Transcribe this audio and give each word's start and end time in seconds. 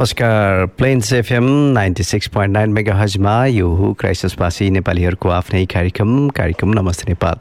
नमस्कार। 0.00 0.64
Plains 0.78 1.12
FM 1.12 1.44
ninety 1.72 2.02
six 2.02 2.26
point 2.34 2.52
nine 2.52 2.70
mega 2.72 2.94
हजमा 2.96 3.34
यो 3.46 3.68
हो 3.76 3.92
क्राइसिसवासी 4.00 4.68
नेपालीहरूको 4.70 5.28
आफ्नै 5.28 5.64
कार्यक्रम 5.72 6.28
कार्यक्रम 6.36 6.70
नमस्ते 6.78 7.04
नेपाल। 7.08 7.36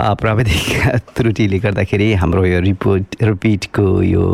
प्राविधिक 0.00 0.96
त्रुटिले 1.16 1.58
गर्दाखेरि 1.58 2.12
हाम्रो 2.14 2.44
यो 2.44 2.60
रिपोर्ट 2.60 3.16
रिपिटको 3.22 3.84
यो 4.02 4.24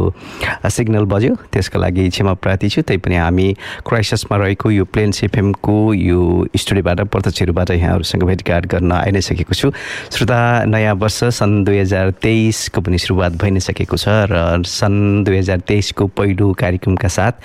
सिग्नल 0.71 1.05
बज्यो। 1.11 1.35
त्यसको 1.53 1.79
लागि 1.79 2.09
क्षमा 2.11 2.35
प्रार्थी 2.39 2.69
छु। 2.69 2.83
तैपनि 2.87 3.17
हामी 3.17 3.49
क्राइसिसमा 3.89 4.37
रहेको 4.39 4.71
यो 4.71 4.85
प्लेन्स 4.95 5.25
एफएमको 5.25 5.75
यो 5.95 6.47
स्टुडियोबाट 6.55 7.01
प्रत्यक्षहरूबाट 7.11 7.71
यहाँहरूसँग 7.71 8.23
भेटघाट 8.23 8.67
गर्न 8.71 8.93
आइ 8.93 9.11
नै 9.11 9.21
सकेको 9.21 9.55
छु। 9.55 9.73
श्रोता 10.15 10.65
नयाँ 10.71 10.95
वर्ष 10.95 11.19
सन् 11.43 11.65
दुई 11.65 11.79
हजार 11.79 12.11
तेइसको 12.23 12.81
पनि 12.87 12.99
सुरुवात 12.99 13.43
भइ 13.43 13.51
नै 13.51 13.67
सकेको 13.67 13.97
छ 13.99 14.31
र 14.31 14.63
सन् 14.63 15.25
दुई 15.27 15.39
हजार 15.43 15.67
तेइसको 15.67 16.07
पहिलो 16.15 16.53
कार्यक्रमका 16.55 17.09
साथ 17.11 17.43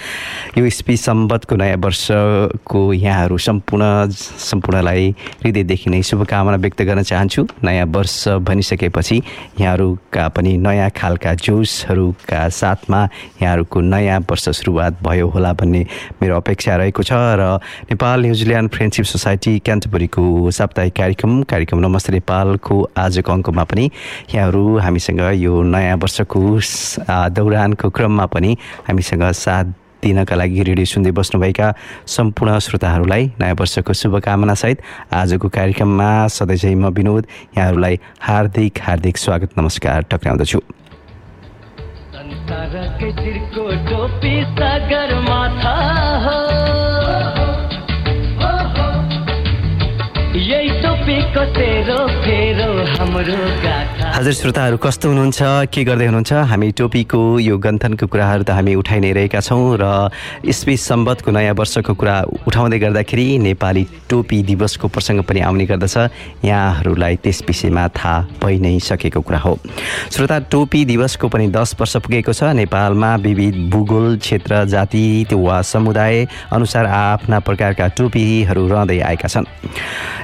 यो 0.58 0.66
इस्पी 0.66 0.98
सम्बतको 0.98 1.56
नयाँ 1.56 1.78
वर्षको 1.78 2.81
यहाँहरू 2.94 3.38
सम्पूर्ण 3.39 3.84
सम्पूर्णलाई 4.50 5.09
हृदयदेखि 5.42 5.89
नै 5.89 6.02
शुभकामना 6.03 6.58
व्यक्त 6.58 6.81
गर्न 6.81 7.03
चाहन्छु। 7.03 7.48
नयाँ 7.64 7.86
वर्ष 7.88 8.17
भनिसकेपछि 8.42 9.22
यहाँहरूका 9.59 10.28
पनि 10.36 10.56
नयाँ 10.58 10.90
खालका 10.92 11.34
जोसहरूका 11.40 12.47
साथमा 12.52 13.02
यहाँहरूको 13.42 13.81
नयाँ 13.81 14.20
वर्ष 14.30 14.50
सुरुवात 14.50 15.03
भयो 15.03 15.28
होला 15.30 15.53
भन्ने 15.53 15.86
मेरो 16.22 16.36
अपेक्षा 16.38 16.75
रहेको 16.75 17.03
छ 17.03 17.14
र 17.40 17.59
Nepal 17.90 18.22
New Zealand 18.22 18.72
friendship 18.72 19.06
society 19.06 19.58
क्यान्टबरीको 19.59 20.52
साप्ताहिक 20.52 20.94
कार्यक्रम 20.94 21.42
कार्यक्रम 21.44 21.80
नमस्ते 21.80 22.14
नेपालको 22.14 22.75
आजको 22.97 23.31
अङ्कमा 23.31 23.64
पनि 23.64 23.86
यहाँहरू 24.36 24.64
हामीसँग 24.80 25.22
यो 25.36 25.62
नयाँ 25.64 25.97
वर्षको 25.97 26.42
दौरानको 27.36 27.90
क्रममा 27.90 28.25
पनि 28.25 28.52
हामीसँग 28.88 29.23
साथ 29.36 29.66
दिनका 30.03 30.36
लागि 30.36 30.64
रेडियो 30.64 30.86
सुन्दै 30.86 31.11
बस्नुभएका 31.11 31.67
सम्पूर्ण 32.08 32.59
श्रोताहरूलाई 32.66 33.23
नयाँ 33.39 33.55
वर्षको 33.59 33.94
शुभकामनासहित 34.02 34.78
आजको 35.11 35.47
कार्यक्रममा 35.52 36.09
सधैँ 36.36 36.75
म 36.75 36.88
विनोद 36.95 37.23
यहाँहरूलाई 37.58 38.00
हार्दिक 38.28 38.80
हार्दिक 38.88 39.17
स्वागत 39.17 39.59
नमस्कार 39.59 40.00
टक्राउँदछु। 40.11 40.59
यही 50.50 50.69
टोपीको 50.81 51.44
तेरो 51.56 52.00
फेरो 52.23 52.69
हाम्रो 52.95 53.39
हजुर 54.20 54.34
श्रोताहरू 54.34 54.78
कस्तो 54.84 55.07
हुनुहुन्छ? 55.09 55.72
के 55.72 55.84
गर्दै 55.88 56.06
हुनुहुन्छ? 56.06 56.52
हामी 56.52 56.72
टोपीको 56.75 57.40
यो 57.40 57.56
गन्थनको 57.56 58.07
कुराहरू 58.12 58.44
त 58.44 58.52
हामी 58.52 58.75
उठाइ 58.75 59.00
नै 59.00 59.12
रहेका 59.16 59.40
छौँ 59.40 59.80
र 59.80 60.12
इस्वी 60.44 60.75
सम्बतको 60.75 61.31
नयाँ 61.31 61.56
वर्षको 61.56 61.94
कुरा 61.96 62.44
उठाउँदै 62.44 62.79
गर्दाखेरि 62.84 63.28
नेपाली 63.40 63.84
टोपी 64.12 64.38
दिवसको 64.44 64.88
प्रसङ्ग 64.91 65.24
पनि 65.24 65.40
आउने 65.40 65.66
गर्दछ। 65.72 65.96
यहाँहरूलाई 66.44 67.16
त्यस 67.24 67.40
विषयमा 67.47 67.88
थाहा 67.96 68.44
भइ 68.44 68.59
नै 68.59 68.75
सकेको 68.84 69.22
कुरा 69.24 69.40
हो। 69.40 69.56
श्रोता 70.12 70.40
टोपी 70.52 70.84
दिवसको 70.91 71.28
पनि 71.31 71.47
दस 71.56 71.79
वर्ष 71.79 71.96
पुगेको 72.03 72.35
छ। 72.35 72.52
नेपालमा 72.59 73.16
विविध 73.24 73.56
भूगोल 73.72 74.19
क्षेत्र 74.19 74.66
जाति 74.68 75.31
वा 75.31 75.62
समुदाय 75.63 76.28
अनुसार 76.52 76.85
आफ्ना 76.91 77.40
प्रकारका 77.40 77.88
टोपीहरू 77.96 78.68
रहँदै 78.68 79.00
आएका 79.00 79.31
छन्। 79.31 79.47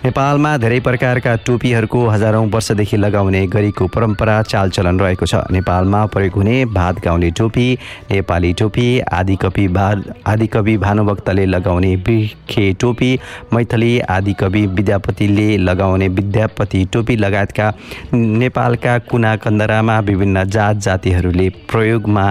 नेपालमा 0.03 0.51
धेरै 0.59 0.79
प्रकारका 0.83 1.35
टोपीहरूको 1.47 2.05
हजारौँ 2.11 2.45
वर्षदेखि 2.51 2.97
लगाउने 2.99 3.47
गरेको 3.47 3.83
परम्परा 3.87 4.41
चालचलन 4.43 4.99
रहेको 4.99 5.25
छ। 5.25 5.35
नेपालमा 5.51 6.05
प्रयोग 6.07 6.33
हुने 6.33 6.55
भात 6.71 6.99
गाउने 7.03 7.31
टोपी 7.31 7.67
नेपाली 8.11 8.53
टोपी 8.53 8.87
आदिकवि 9.13 9.67
भा 9.69 9.87
आदिकवि 10.27 10.77
भानुभक्तले 10.77 11.45
लगाउने 11.45 11.95
बिखे 12.05 12.71
टोपी 12.81 13.11
मैथली 13.53 13.99
आदिकवि 14.09 14.65
विद्यापतिले 14.67 15.47
लगाउने 15.57 16.07
विद्यापति 16.17 16.85
टोपी 16.93 17.15
लगायतका 17.15 17.71
नेपालका 18.13 18.97
कुना 19.09 19.35
कन्दरामा 19.37 19.99
विभिन्न 20.07 20.43
जात 20.49 20.77
जातिहरूले 20.85 21.49
प्रयोगमा 21.71 22.25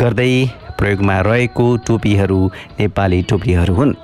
गर्दै 0.00 0.34
प्रयोगमा 0.78 1.20
रहेको 1.20 1.66
टोपीहरू 1.86 2.40
नेपाली 2.80 3.22
टोपीहरू 3.30 3.74
हुन्। 3.74 3.94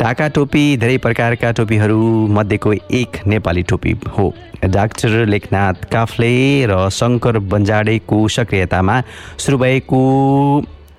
ढाका 0.00 0.28
टोपी 0.36 0.64
धेरै 0.76 0.96
प्रकारका 0.98 1.50
टोपीहरू 1.52 2.00
मध्येको 2.28 2.72
एक 2.72 3.16
नेपाली 3.26 3.62
टोपी 3.70 3.92
हो। 4.18 4.32
डाक्टर 4.64 5.24
लेखनाथ 5.26 5.84
काफ्ले 5.92 6.34
र 6.68 6.88
शङ्कर 6.90 7.38
बन्जाडेको 7.52 8.16
सक्रियतामा 8.28 9.00
सुरु 9.38 9.58
भएको 9.58 10.00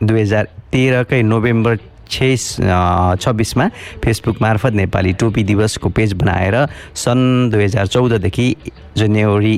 दुई 0.03 0.21
हजार 0.21 0.47
तेह्रकै 0.73 1.21
नोभेम्बर 1.23 1.77
छेस 2.11 2.43
छब्बिसमा 3.21 3.67
फेसबुक 4.03 4.41
मार्फत 4.41 4.73
नेपाली 4.73 5.13
टोपी 5.21 5.43
दिवसको 5.43 5.89
पेज 5.89 6.13
बनाएर 6.19 6.55
सन् 6.95 7.51
दुई 7.51 7.63
हजार 7.63 7.87
चौधदेखि 7.87 8.47
जनवरी 8.97 9.55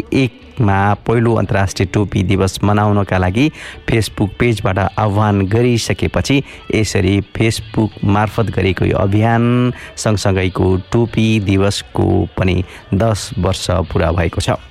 एकमा 0.53 0.93
पहिलो 1.07 1.33
अन्तर्राष्ट्रिय 1.35 1.87
टोपी 1.93 2.23
दिवस 2.23 2.59
मनाउनका 2.63 3.17
लागि 3.17 3.49
फेसबुक 3.89 4.31
पेजबाट 4.39 4.77
आह्वान 4.77 5.41
गरिसकेपछि 5.49 6.37
यसरी 6.75 7.19
फेसबुक 7.35 7.91
मार्फत 8.05 8.53
गरेको 8.53 8.85
यो 8.85 8.97
अभियान 8.97 9.73
सँगसँगैको 9.97 10.75
टोपी 10.93 11.27
दिवसको 11.39 12.05
पनि 12.37 12.63
दस 12.93 13.29
वर्ष 13.39 13.65
पुरा 13.89 14.11
भएको 14.11 14.41
छ। 14.41 14.61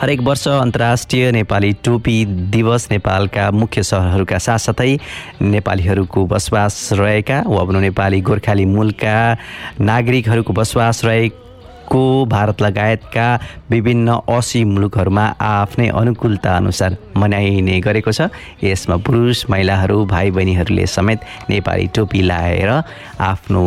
हरेक 0.00 0.20
वर्ष 0.22 0.46
अन्तर्राष्ट्रिय 0.48 1.30
नेपाली 1.32 1.72
टोपी 1.84 2.24
दिवस 2.54 2.88
नेपालका 2.90 3.50
मुख्य 3.50 3.82
सहरहरूका 3.82 4.38
साथसाथै 4.38 4.98
नेपालीहरूको 5.42 6.26
बसोबास 6.26 6.88
रहेका 6.92 7.42
वा 7.46 7.80
नेपाली 7.80 8.20
गोर्खाली 8.20 8.64
मूलका 8.64 9.18
नागरिकहरूको 9.80 10.52
बसोबास 10.52 11.04
रहेको 11.04 11.49
को 11.90 12.24
भारत 12.26 12.62
लगायतका 12.62 13.28
विभिन्न 13.70 14.18
असी 14.30 14.64
मुलुकहरूमा 14.64 15.24
आफ्नै 15.42 15.88
अनुकूलता 15.90 16.56
अनुसार 16.56 16.96
मनाइने 17.16 17.80
गरेको 17.80 18.12
छ। 18.12 18.28
यसमा 18.62 18.96
पुरुष 19.06 19.44
महिलाहरू 19.50 20.04
भाइ 20.06 20.30
बहिनीहरूले 20.30 20.86
समेत 20.86 21.20
नेपाली 21.50 21.86
टोपी 21.96 22.20
लाएर 22.22 22.70
आफ्नो 23.20 23.62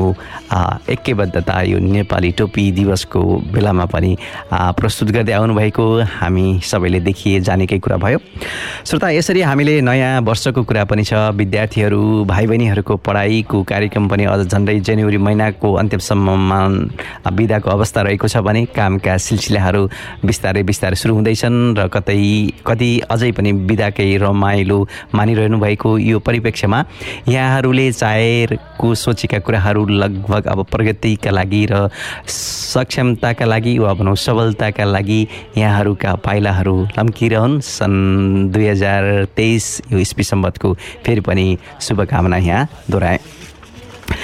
ऐक्यबद्धता 0.90 1.62
यो 1.62 1.80
नेपाली 1.80 2.32
टोपी 2.40 2.72
दिवसको 2.72 3.22
बेलामा 3.54 3.86
पनि 3.92 4.16
प्रस्तुत 4.80 5.12
गर्दै 5.12 5.34
आउनुभएको 5.34 5.86
हामी 6.20 6.48
सबैले 6.64 7.00
देखिए 7.00 7.40
जानेकै 7.42 7.80
कुरा 7.80 7.98
भयो। 7.98 8.20
श्रोता 8.86 9.10
यसरी 9.10 9.42
हामीले 9.42 9.80
नयाँ 9.82 10.22
वर्षको 10.22 10.64
कुरा 10.64 10.84
पनि 10.86 11.04
छ। 11.04 11.14
विद्यार्थीहरू 11.36 12.02
भाइ 12.26 12.48
बहिनीहरूको 12.48 12.96
पढाइको 13.04 13.64
कार्यक्रम 13.64 14.08
पनि 14.08 14.24
अझ 14.26 14.42
झन्डै 14.48 14.80
जनवरी 14.80 15.18
महिनाको 15.18 15.74
अन्त्यसम्ममा 15.74 16.60
बिदाको 17.34 17.70
अवस्था 17.70 18.02
रहेको 18.14 18.28
छ 18.30 18.38
भने 18.46 18.66
कामका 18.70 19.18
सिलसिलाहरू 19.18 19.82
बिस्तारै 20.22 20.64
बिस्तारै 20.64 20.96
सुरु 21.02 21.14
हुँदैछन् 21.18 21.58
र 21.78 21.88
कतै 21.90 22.18
कति 22.62 22.90
अझै 23.10 23.32
पनि 23.34 23.52
बिदाकै 23.66 24.06
रमाइलो 24.22 24.78
मानिरहनु 25.18 25.58
भएको 25.60 25.98
यो 25.98 26.20
परिप्रेक्ष्यमा 26.22 26.80
यहाँहरूले 27.28 27.92
चाहेको 27.92 28.94
सोचेका 28.96 29.40
कुराहरू 29.42 29.86
लगभग 30.04 30.48
अब 30.48 30.60
प्रगतिका 30.70 31.32
लागि 31.32 31.66
र 31.72 31.90
सक्षमताका 32.30 33.46
लागि 33.46 33.78
वा 33.80 33.94
भनौँ 33.98 34.16
सबलताका 34.16 34.86
लागि 34.86 35.20
यहाँहरूका 35.58 36.16
पाइलाहरू 36.26 36.76
लम्किरहन्। 36.98 37.60
सन् 37.66 37.98
दुई 38.54 38.68
हजार 38.68 39.04
तेइस 39.36 39.66
यो 39.92 39.98
इस्वी 40.00 40.24
सम्बतको 40.24 40.74
फेरि 41.06 41.22
पनि 41.22 41.48
शुभकामना 41.82 42.38
यहाँ 42.38 42.68
दोहोऱ्याएँ। 42.90 43.20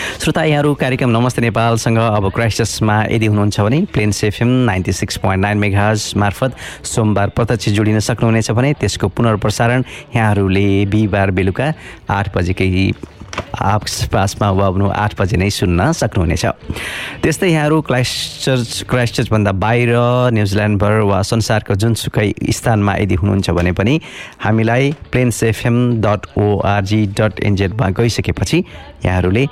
श्रोता 0.10 0.44
यहाँहरू 0.44 0.74
कार्यक्रम 0.74 1.10
नमस्ते 1.10 1.42
नेपालसँग। 1.42 1.98
अब 1.98 2.30
क्राइस्टसमा 2.36 2.96
यदि 3.12 3.26
हुनुहुन्छ 3.26 3.60
भने 3.62 3.80
plains 3.94 4.24
FM 4.24 4.48
ninety 4.66 4.92
six 4.92 5.18
point 5.18 5.42
nine 5.42 5.58
megahertz 5.58 6.14
मार्फत 6.18 6.56
सोमबार 6.86 7.30
प्रत्यक्ष 7.38 7.70
जोडिन 7.78 8.00
सक्नुहुनेछ 8.00 8.52
भने 8.52 8.74
त्यसको 8.82 9.08
पुनर्प्रसारण 9.08 9.84
यहाँहरूले 10.16 10.68
बिहिबार 10.92 11.32
बेलुका 11.32 11.72
आठ 12.10 12.36
बजेकै 12.36 12.70
आसपासमा 13.60 14.50
वा 14.52 14.68
आठ 14.94 15.14
बजे 15.20 15.38
नै 15.38 15.50
सुन्न 15.50 15.92
सक्नुहुनेछ। 15.92 16.46
त्यस्तै 17.22 17.48
यहाँहरू 17.50 17.82
क्राइस्ट 17.82 18.46
चर्च 18.46 18.70
क्राइस्ट 18.90 19.16
चर्चभन्दा 19.16 19.52
बाहिर 19.64 19.92
न्युजिल्यान्डभर 20.34 20.96
वा 21.10 21.22
संसारको 21.22 21.76
जुनसुकै 21.76 22.30
स्थानमा 22.52 22.94
यदि 23.04 23.16
हुनुहुन्छ 23.16 23.50
भने 23.58 23.72
पनि 23.80 24.00
हामीलाई 24.44 24.92
plains 25.12 25.44
FM 25.44 25.78
dot 26.02 26.22
ORG 26.38 27.02
dot 27.20 27.40
एनजेडमा 27.44 27.90
गइसकेपछि 28.00 28.64
यहाँहरूले 29.06 29.46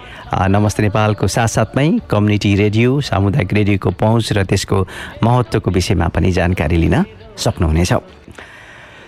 नमस्ते 0.56 0.83
नेपालको 0.83 1.28
साथसाथमै 1.28 1.88
कम्युनिटी 2.12 2.56
रेडियो 2.56 3.00
सामुदायिक 3.01 3.54
रेडियोको 3.54 3.90
पहुँच 4.01 4.33
र 4.33 4.44
त्यसको 4.44 4.78
महत्त्वको 5.24 5.72
विषयमा 5.72 6.07
पनि 6.16 6.31
जानकारी 6.31 6.78
लिन 6.78 7.04
सक्नुहुनेछ। 7.38 7.94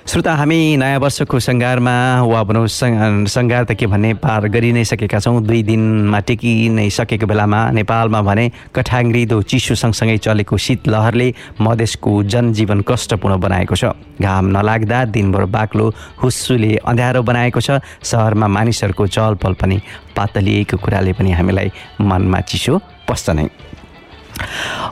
श्रोता 0.10 0.34
हामी 0.34 0.78
नयाँ 0.82 1.00
वर्षको 1.00 1.38
सङ्घारमा 1.38 1.94
वा 2.26 2.42
भनौँ 2.50 2.66
सङ्घार 2.66 3.64
त 3.70 3.78
के 3.78 3.86
भन्ने 3.86 4.14
पार 4.18 4.48
गरि 4.50 4.72
नै 4.74 4.84
सकेका 4.84 5.20
छौँ। 5.22 5.46
दुई 5.46 5.62
दिनमा 5.70 6.20
टेकि 6.26 6.74
नै 6.74 6.90
सकेको 6.90 7.30
बेलामा 7.30 7.60
नेपालमा 7.78 8.22
भने 8.26 8.46
कठाङ्ग्रिदो 8.74 9.42
चिसो 9.46 9.76
सँगसँगै 9.78 10.18
चलेको 10.26 10.58
शीतलहरले 10.58 11.30
मधेसको 11.62 12.12
जनजीवन 12.26 12.82
कष्टपूर्ण 12.90 13.38
बनाएको 13.38 13.76
छ। 13.78 13.94
घाम 14.18 14.46
नलाग्दा 14.58 15.06
दिनभर 15.14 15.46
बाक्लो 15.46 15.86
हुस्सुले 16.26 16.76
अँध्यारो 16.90 17.22
बनाएको 17.30 17.62
छ। 17.62 17.78
सहरमा 18.02 18.48
मानिसहरूको 18.50 19.08
चहलपहल 19.14 19.54
पनि 19.62 19.78
पातलिएको 20.18 20.78
कुराले 20.82 21.14
पनि 21.14 21.32
हामीलाई 21.38 21.70
मनमा 22.02 22.40
चिसो 22.50 22.82
पस्छ 23.06 23.30
नै। 23.38 23.46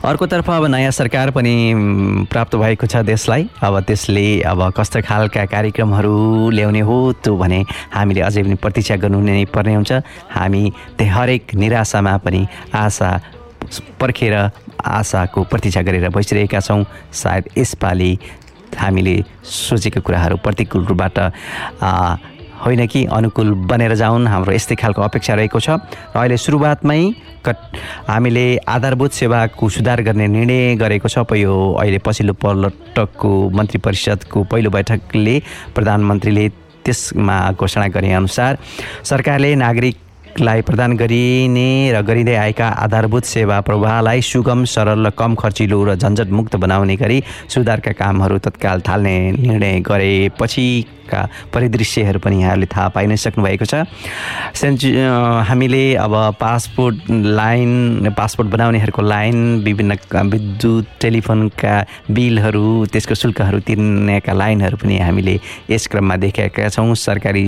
अर्कोतर्फ 0.05 0.49
अब 0.49 0.65
नयाँ 0.65 0.91
सरकार 0.91 1.31
पनि 1.31 1.55
प्राप्त 2.31 2.55
भएको 2.55 2.87
छ 2.87 3.03
देशलाई। 3.03 3.49
अब 3.63 3.79
त्यसले 3.87 4.41
अब 4.41 4.59
कस्तो 4.77 5.01
खालका 5.01 5.45
कार्यक्रमहरू 5.45 6.49
ल्याउने 6.49 6.81
हो 6.81 6.97
त्यो 7.23 7.35
भने 7.35 7.59
हामीले 7.93 8.21
अझै 8.21 8.43
पनि 8.43 8.55
प्रतीक्षा 8.55 8.95
गर्नु 8.95 9.19
नै 9.21 9.45
पर्ने 9.49 9.75
हुन्छ। 9.75 9.91
हामी 10.31 10.63
त्यही 10.97 11.09
हरेक 11.09 11.55
निराशामा 11.55 12.17
पनि 12.25 12.41
आशा 12.75 13.09
पर्खेर 13.99 14.35
आशाको 14.85 15.43
प्रतीक्षा 15.43 15.81
गरेर 15.81 16.09
बसिरहेका 16.09 16.59
छौँ। 16.59 16.83
सायद 17.13 17.43
यसपालि 17.57 18.11
हामीले 18.77 19.15
सोचेको 19.43 20.01
कुराहरू 20.05 20.37
प्रतिकूल 20.37 20.85
रूपबाट 20.85 21.17
होइन 22.65 22.85
कि 22.87 23.05
अनुकूल 23.05 23.53
बनेर 23.69 23.93
जाउन्? 23.95 24.27
हाम्रो 24.27 24.51
यस्तै 24.53 24.75
खालको 24.75 25.01
अपेक्षा 25.01 25.33
रहेको 25.33 25.59
छ। 25.59 25.69
र 25.69 26.17
अहिले 26.17 26.37
सुरुवातमै 26.37 27.01
कट 27.45 27.57
हामीले 28.09 28.45
आधारभूत 28.67 29.11
सेवाको 29.11 29.69
सुधार 29.69 30.01
गर्ने 30.01 30.27
निर्णय 30.27 30.75
गरेको 30.75 31.07
छ। 31.07 31.17
यो 31.37 31.53
अहिले 31.79 31.99
पछिल्लो 32.05 32.33
पटकको 32.33 33.29
मन्त्री 33.49 33.79
परिषदको 33.79 34.43
पहिलो 34.51 34.69
बैठकले 34.69 35.35
प्रधानमन्त्रीले 35.75 36.45
त्यसमा 36.85 37.37
घोषणा 37.59 37.87
गरे 37.93 38.11
अनुसार 38.13 38.57
सरकारले 39.03 39.53
नागरिकलाई 39.55 40.61
प्रदान 40.61 40.95
गरिने 40.97 41.91
र 41.91 42.01
गरिँदै 42.01 42.35
आएका 42.35 42.67
आधारभूत 42.83 43.23
सेवा 43.27 43.59
प्रवाहलाई 43.61 44.21
सुगम 44.23 44.63
सरल 44.65 45.07
र 45.07 45.09
कम 45.11 45.35
खर्चिलो 45.35 45.83
र 45.83 45.95
झन्झटमुक्त 45.95 46.55
बनाउने 46.55 46.95
गरी 46.95 47.17
सुधारका 47.51 47.91
कामहरू 47.91 48.37
तत्काल 48.39 48.81
थाल्ने 48.87 49.15
निर्णय 49.31 49.79
गरेपछि 49.83 50.67
का 51.07 51.21
परिदृश्यहरू 51.53 52.19
पनि 52.19 52.41
यहाँहरूले 52.41 52.67
थाहा 52.75 52.87
पाइ 52.95 53.05
नै 53.07 53.17
सक्नुभएको 53.17 53.65
छ 53.65 53.83
सेन्चु 54.55 54.87
हामीले 55.49 55.83
अब 55.95 56.13
पासपोर्ट 56.39 56.95
लाइन 57.09 58.13
पासपोर्ट 58.17 58.49
बनाउनेहरूको 58.49 59.01
लाइन 59.03 59.37
विभिन्न 59.65 59.97
विद्युत 60.27 60.85
टेलिफोनका 61.01 61.73
बिलहरू 62.11 62.67
त्यसको 62.91 63.15
शुल्कहरू 63.15 63.59
तिर्नेका 63.67 64.33
लाइनहरू 64.33 64.77
पनि 64.77 64.97
हामीले 64.99 65.39
यस 65.69 65.87
क्रममा 65.87 66.15
देखेका 66.17 66.69
छौँ। 66.69 66.95
सरकारी 66.97 67.45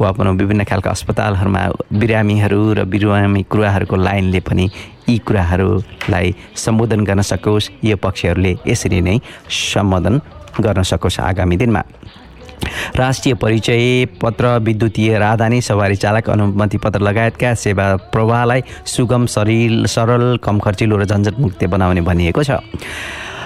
वा 0.00 0.10
भनौँ 0.12 0.34
विभिन्न 0.36 0.64
खालका 0.64 0.90
अस्पतालहरूमा 0.90 1.62
बिरामीहरू 1.92 2.60
र 2.72 2.84
बिरामी 2.92 3.42
कुराहरूको 3.52 3.96
लाइनले 3.96 4.40
पनि 4.40 4.64
यी 5.08 5.18
कुराहरूलाई 5.26 6.34
सम्बोधन 6.56 7.04
गर्न 7.04 7.22
सकोस्। 7.22 7.70
यो 7.84 7.96
पक्षहरूले 7.96 8.52
यसरी 8.66 9.00
नै 9.00 9.18
सम्बोधन 9.50 10.20
गर्न 10.60 10.82
सकोस् 10.82 11.20
आगामी 11.20 11.56
दिनमा। 11.56 11.82
राष्ट्रिय 12.96 13.34
परिचय 13.34 14.06
पत्र 14.22 14.58
विद्युतीय 14.58 15.18
राजधानी 15.18 15.60
सवारी 15.60 15.96
चालक 15.96 16.30
अनुमति 16.30 16.78
पत्र 16.78 17.00
लगायतका 17.00 17.54
सेवा 17.54 17.96
प्रवाहलाई 18.12 18.62
सुगम 18.86 19.26
शरीर 19.26 19.86
सरल 19.86 20.36
कम 20.44 20.58
खर्चिलो 20.58 20.96
र 20.96 21.04
झन्झटमुक्त 21.04 21.64
बनाउने 21.64 22.00
भनिएको 22.00 22.42
छ। 22.44 22.50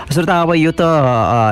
श्रोता 0.06 0.34
अब 0.42 0.54
यो 0.54 0.70
त 0.70 0.86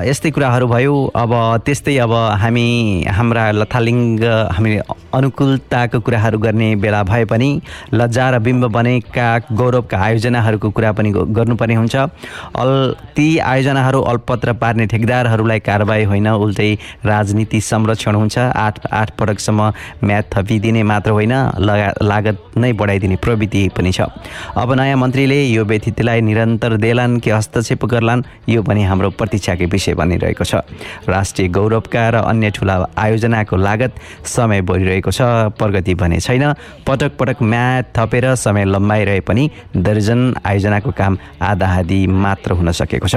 यस्तै 0.06 0.30
कुराहरू 0.30 0.66
भयो। 0.70 0.94
अब 1.10 1.32
त्यस्तै 1.66 1.96
अब 2.06 2.12
हामी 2.38 2.66
हाम्रा 3.10 3.50
लथालिङ्ग 3.50 4.22
हामी 4.54 4.70
अनुकूलताको 5.10 5.98
कुराहरू 6.00 6.38
गर्ने 6.38 6.68
बेला 6.78 7.02
भए 7.02 7.24
पनि 7.26 7.48
लज्जा 7.90 8.28
र 8.30 8.38
बिम्ब 8.38 8.64
बनेका 8.70 9.26
गौरवका 9.58 9.98
आयोजनाहरूको 9.98 10.70
कुरा 10.70 10.92
पनि 10.94 11.10
गर्नुपर्ने 11.34 11.74
हुन्छ। 11.74 11.94
अल 12.54 12.70
ती 13.16 13.26
आयोजनाहरू 13.42 14.00
अल्पत्र 14.06 14.52
पार्ने 14.62 14.86
ठेकदारहरूलाई 14.86 15.60
कारवाही 15.60 16.04
होइन 16.06 16.28
उल्टै 16.38 16.70
राजनीति 17.04 17.60
संरक्षण 17.60 18.14
हुन्छ। 18.14 18.38
आठ 18.38 18.78
आठ 18.86 19.10
पटकसम्म 19.18 19.60
म्याथ 20.06 20.30
थपिदिने 20.30 20.82
मात्र 20.86 21.10
होइन 21.10 21.34
लगा 21.58 21.90
लागत 22.02 22.38
नै 22.56 22.72
बढाइदिने 22.72 23.16
प्रवृत्ति 23.18 23.66
पनि 23.74 23.92
छ। 23.92 24.06
अब 24.54 24.72
नयाँ 24.78 24.96
मन्त्रीले 24.96 25.42
यो 25.42 25.64
व्यतिथिलाई 25.66 26.20
निरन्तर 26.22 26.76
देलान् 26.78 27.18
कि 27.18 27.30
हस्तक्षेप 27.30 27.84
गर्लान् 27.84 28.22
यो 28.48 28.62
पनि 28.62 28.82
हाम्रो 28.84 29.10
प्रतीक्षाकै 29.10 29.66
विषय 29.66 29.94
बनिरहेको 29.94 30.44
छ। 30.44 30.54
राष्ट्रिय 31.08 31.48
गौरवका 31.48 32.08
र 32.10 32.16
अन्य 32.24 32.50
ठुला 32.50 32.76
आयोजनाको 32.96 33.56
लागत 33.56 33.92
समय 34.26 34.60
बढिरहेको 34.62 35.10
छ 35.10 35.22
प्रगति 35.58 35.94
भने 35.94 36.20
छैन। 36.20 36.52
पटक 36.86 37.16
पटक 37.18 37.42
म्याथ 37.42 37.82
थपेर 37.96 38.34
समय 38.34 38.64
लम्बाइरहे 38.64 39.20
पनि 39.20 39.50
दर्जन 39.76 40.34
आयोजनाको 40.44 40.90
काम 40.92 41.18
आधा 41.42 41.68
आधी 41.78 42.06
मात्र 42.06 42.52
हुन 42.52 42.70
सकेको 42.72 43.08
छ। 43.08 43.16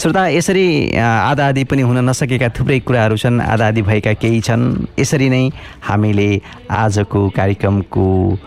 श्रोता 0.00 0.26
यसरी 0.28 0.96
आधा 0.98 1.46
आधी 1.48 1.64
पनि 1.64 1.82
हुन 1.82 1.98
नसकेका 2.08 2.48
थुप्रै 2.56 2.78
कुराहरू 2.80 3.16
छन् 3.16 3.40
आधा 3.40 3.66
आधी 3.68 3.82
भएका 3.82 4.12
केही 4.22 4.40
छन्। 4.40 4.62
यसरी 4.98 5.28
नै 5.28 5.44
हामीले 5.82 6.28
आजको 6.70 7.20
कार्यक्रमको 7.30 8.06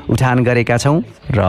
उठान 0.10 0.44
गरेका 0.44 0.78
छौँ 0.78 1.02
र 1.32 1.40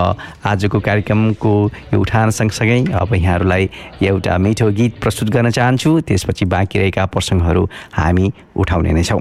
आजको 0.45 0.79
कार्यक्रमको 0.81 1.53
यो 1.95 2.01
उठान 2.01 2.31
सँगसँगै 2.31 2.81
अब 2.95 3.15
यहाँहरूलाई 3.15 3.69
एउटा 4.03 4.39
मिठो 4.39 4.71
गीत 4.79 5.01
प्रस्तुत 5.03 5.29
गर्न 5.31 5.51
चाहन्छु। 5.51 6.01
त्यसपछि 6.07 6.45
बाँकी 6.45 6.79
रहेका 6.79 7.07
प्रसङ्गहरू 7.07 7.69
हामी 7.99 8.33
उठाउने 8.57 8.93
नै 8.93 9.03
छौँ। 9.03 9.21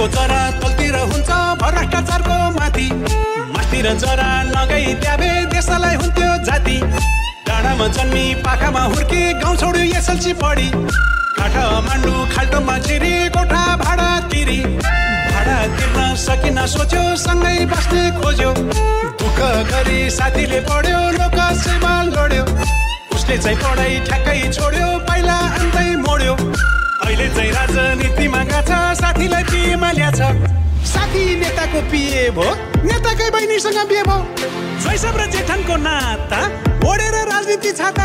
रुखको 0.00 0.16
जरा 0.16 0.42
तलतिर 0.60 0.96
हुन्छ 1.12 1.30
भ्रष्टाचारको 1.60 2.36
माथि 2.56 2.88
माथि। 3.52 3.80
र 3.84 3.92
जरा 4.00 4.28
लगाइ 4.48 4.94
त्याबे 4.96 5.28
देशलाई 5.52 5.94
हुन्थ्यो 6.00 6.30
जाति। 6.48 6.76
डाँडामा 7.44 7.86
जन्मी 7.92 8.24
पाखामा 8.40 8.82
हुर्के 8.92 9.22
गाउँ 9.44 9.56
छोड्यो 9.60 9.84
एसएलसी 10.00 10.32
पढी। 10.40 10.68
काठा 11.36 11.64
मान्डु 11.84 12.12
खाल्टोमा 12.32 12.78
छिरी 12.80 13.12
कोठा 13.36 13.62
भाडा 13.76 14.08
तिरी। 14.32 14.60
भाडा 14.80 15.58
तिर्न 15.76 15.98
सकिन 16.16 16.58
सोच्यो 16.66 17.04
सँगै 17.20 17.56
बस्ने 17.68 18.02
खोज्यो। 18.20 18.52
दुःख 19.20 19.38
गरी 19.68 20.00
साथीले 20.16 20.60
पढ्यो 20.64 21.00
लोक 21.20 21.38
सेवा 21.60 21.92
लड्यो। 22.08 22.44
उसले 23.12 23.36
चाहिँ 23.36 23.58
पढाइ 23.60 24.00
ठ्याक्कै 24.08 24.40
छोड्यो 24.48 24.88
पहिला 25.04 25.38
अन्तै 25.60 25.89
चाहिँ 27.40 27.52
राजनीतिमा 27.56 28.42
गएको 28.44 28.60
छ 28.68 29.00
साथीलाई 29.00 29.44
पिएमा 29.48 29.90
ल्याछ 29.96 30.20
साथी 30.92 31.22
नेताको 31.40 31.80
पिए 31.88 32.28
भो 32.36 32.44
नेताकै 32.84 33.28
बहिनीसँग 33.32 33.78
बिहे 33.88 34.02
भो 34.04 34.16
शैशव 34.84 35.16
र 35.16 35.24
जेठनको 35.32 35.76
नाता 35.80 36.40
ओढेर 36.84 37.16
राजनीति 37.32 37.72
छाता। 37.80 38.04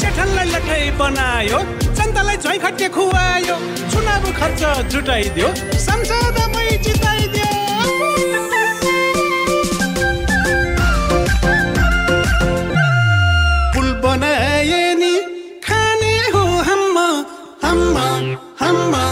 जेठनलाई 0.00 0.48
लट्ठै 0.54 0.80
बनायो 0.96 1.58
जनतालाई 1.92 2.36
झै 2.40 2.56
खट्टे 2.64 2.88
खुवायो। 2.96 3.56
चुनाव 3.92 4.24
खर्च 4.40 4.62
जुटाइदियो 4.92 5.48
संसदमै 5.84 6.66
जिताइदियो। 6.88 7.43
हम्म। 18.74 19.02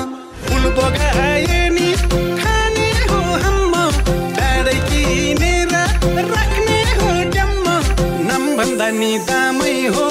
पुल 0.47 0.65
बगाए 0.79 1.61
नि 1.77 1.89
खाने 2.43 2.89
हो 3.11 3.21
हम्म। 3.45 3.75
डाँडै 4.39 4.77
किनेर 4.89 5.75
राख्ने 6.33 6.81
हो 7.01 7.11
डम्म 7.37 7.67
नम 8.31 8.45
भन्दा 8.59 8.91
नि 9.01 9.13
दामै 9.31 9.75
हो 9.97 10.05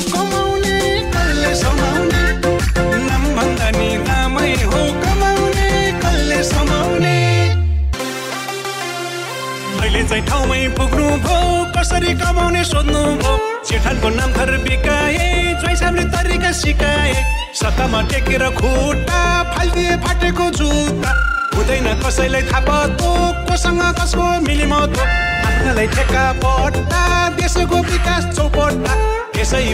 चाहिँ 9.81 10.25
ठाउँमै 10.25 10.67
पुग्नु 10.77 11.07
भो 11.25 11.35
कसरी 11.73 12.13
कमाउने 12.13 12.63
सोध्नु 12.63 13.01
भो 13.17 13.31
जेठानको 13.65 14.09
नाम 14.09 14.29
थर 14.33 14.51
बिकाए 14.61 15.57
ज्वाइँ 15.61 16.05
तरिका 16.13 16.51
सिकाए। 16.53 17.13
सत्तामा 17.57 18.01
टेकेर 18.11 18.43
खुट्टा 18.61 19.21
फालिदिए 19.51 19.95
फाटेको 20.05 20.45
जुत्ता। 20.53 21.09
हुँदैन 21.55 21.87
कसैलाई 21.97 22.43
थाहा 22.51 22.61
पतो 22.61 23.09
कोसँग 23.49 23.81
कसको 23.97 24.25
मिलिमतो 24.45 25.01
आफ्नालाई 25.01 25.87
ठेक्का 25.97 26.25
पट्टा 26.43 27.01
देशको 27.41 27.77
विकास 27.81 28.23
चौपट्टा। 28.37 28.93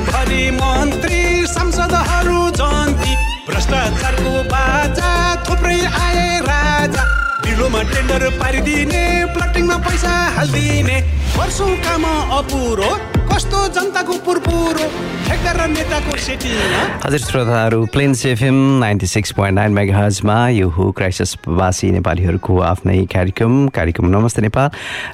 भरि 0.08 0.44
मन्त्री 0.56 1.22
सांसदहरू 1.48 2.40
जन्ती 2.56 3.14
भ्रष्टाचारको 3.48 4.34
बाजा 4.48 5.12
थुप्रै 5.44 5.80
आए 5.84 6.40
राजा। 6.48 7.04
ढिलोमा 7.48 7.82
टेन्डर 7.92 8.24
पारिदिने 8.40 9.04
प्लटिङमा 9.34 9.78
पैसा 9.88 10.14
हालिदिने 10.36 10.98
वर्षौँ 11.38 11.76
काम 11.86 12.04
अपुरो। 12.40 12.92
कस्तो 13.38 13.58
जनताको 13.70 14.14
पुरपुरो 14.26 14.86
हजुर 15.28 17.20
श्रोताहरू 17.20 17.86
plains 17.88 18.26
FM 18.26 18.56
ninety 18.80 19.08
six 19.08 19.32
point 19.32 19.56
nine 19.56 19.72
mega 19.72 19.98
हजमा 19.98 20.38
यो 20.50 20.68
हो 20.70 20.92
क्राइसिसवासी 20.92 21.90
नेपालीहरूको 21.92 22.60
आफ्नै 22.64 22.98
कार्यक्रम 23.08 23.68
कार्यक्रम 23.70 24.08
नमस्ते 24.08 24.42
नेपाल 24.42 24.70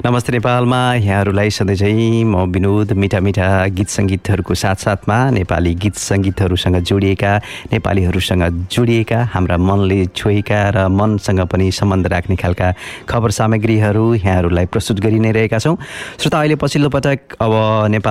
नमस्ते 0.05 0.31
नेपालमा 0.31 0.81
यहाँहरूलाई 0.95 1.49
सधैँ 1.49 1.75
चाहिँ 1.75 2.23
म 2.25 2.43
विनोद 2.51 2.93
मिठा 2.95 3.19
मिठा 3.19 3.47
गीत 3.69 3.89
सङ्गीतहरूको 3.89 4.55
साथसाथमा 4.55 5.17
नेपाली 5.31 5.73
गीत 5.77 5.95
सङ्गीतहरूसँग 5.99 6.77
जोडिएका 6.83 7.35
नेपालीहरूसँग 7.73 8.43
जोडिएका 8.69 9.23
हाम्रा 9.33 9.57
मनले 9.59 10.05
छोएका 10.13 10.61
र 10.71 10.87
मनसँग 10.91 11.41
पनि 11.47 11.71
सम्बन्ध 11.73 12.07
राख्ने 12.07 12.35
खालका 12.37 12.73
खबर 13.09 13.31
सामग्रीहरू 13.33 14.05
यहाँहरूलाई 14.15 14.65
प्रस्तुत 14.69 14.99
गरि 15.01 15.19
नै 15.19 15.31
रहेका 15.33 15.59
छौँ 15.59 15.75
श्रोता 16.17 16.39
अहिले 16.39 16.55
पछिल्लो 16.57 16.89
पटक 16.91 17.37
अब 17.39 17.53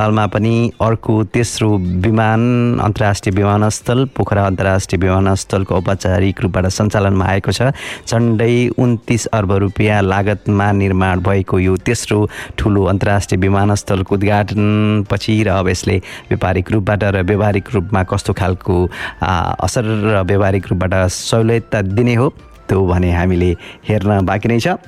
नेपालमा 0.03 0.27
पनि 0.35 0.55
अर्को 0.83 1.15
तेस्रो 1.31 1.69
विमान 2.03 2.43
अन्तर्राष्ट्रिय 2.83 3.35
विमानस्थल 3.37 4.05
पोखरा 4.17 4.47
अन्तर्राष्ट्रिय 4.47 4.99
विमानस्थलको 4.99 5.75
औपचारिक 5.75 6.41
रूपबाट 6.43 6.67
सञ्चालनमा 6.67 7.25
आएको 7.25 7.53
छ। 7.53 7.71
झन्डै 8.11 8.75
उन्तिस 8.83 9.27
अर्ब 9.31 9.53
रुपियाँ 9.63 10.03
लागतमा 10.03 10.71
निर्माण 10.75 11.21
भएको 11.23 11.59
यो 11.59 11.77
तेस्रो 11.87 12.19
ठुलो 12.59 12.85
अन्तर्राष्ट्रिय 12.91 13.41
विमानस्थलको 13.41 14.15
उद्घाटनपछि 14.15 15.43
र 15.47 15.49
अब 15.55 15.69
यसले 15.71 15.97
व्यापारिक 16.35 16.73
रूपबाट 16.73 17.05
र 17.05 17.23
व्यावहारिक 17.23 17.75
रूपमा 17.75 18.03
कस्तो 18.03 18.33
खालको 18.35 18.75
असर 19.23 19.85
र 19.87 20.23
व्यावहारिक 20.27 20.67
रूपबाट 20.67 20.95
सहुलियत 21.15 21.77
दिने 21.95 22.15
हो। 22.19 22.35
त्यो 22.69 22.81
भने 22.87 23.11
हामीले 23.13 23.51
हेर्न 23.89 24.21
बाँकी 24.27 24.49
नै 24.49 24.59
छ। 24.59 24.79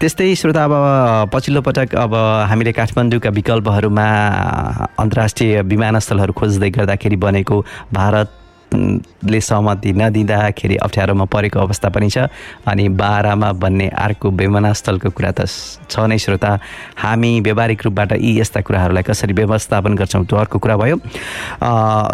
त्यस्तै 0.00 0.34
श्रोता 0.34 0.64
अब 0.64 0.74
पछिल्लो 1.32 1.60
पटक 1.62 1.94
अब 1.94 2.14
हामीले 2.50 2.72
काठमाडौँका 2.72 3.30
विकल्पहरूमा 3.30 4.06
अन्तर्राष्ट्रिय 4.98 5.60
विमानस्थलहरू 5.62 6.32
खोज्दै 6.32 6.70
गर्दाखेरि 6.70 7.16
बनेको 7.16 7.56
भारत 7.92 8.41
ले 8.72 9.40
सहमति 9.40 9.92
नदिँदाखेरि 9.92 10.76
अप्ठ्यारोमा 10.76 11.24
परेको 11.24 11.58
अवस्था 11.60 11.88
पनि 11.88 12.08
छ। 12.10 12.26
अनि 12.66 12.88
बाह्रमा 12.88 13.52
भन्ने 13.52 13.88
अर्को 13.88 14.30
विमानस्थलको 14.32 15.10
कुरा 15.10 15.30
त 15.32 15.46
छ 15.90 15.98
नै 16.08 16.18
श्रोता। 16.18 16.58
हामी 16.98 17.40
व्यावहारिक 17.40 17.84
रूपबाट 17.84 18.12
यी 18.12 18.38
यस्ता 18.40 18.60
कुराहरूलाई 18.60 19.02
कसरी 19.02 19.32
व्यवस्थापन 19.34 19.94
गर्छौँ 19.94 20.24
त्यो 20.26 20.38
अर्को 20.38 20.58
कुरा 20.58 20.76
भयो। 20.76 20.96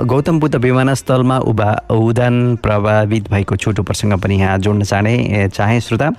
गौतम 0.06 0.40
बुद्ध 0.40 0.54
विमानस्थलमा 0.56 1.38
उभा 1.48 1.70
उडान 1.90 2.56
प्रभावित 2.62 3.30
भएको 3.30 3.56
छोटो 3.56 3.82
प्रसङ्ग 3.82 4.18
पनि 4.20 4.40
यहाँ 4.40 4.58
जोड्न 4.58 4.82
चाहने 4.84 5.48
चाहे 5.48 5.80
श्रोता। 5.80 6.10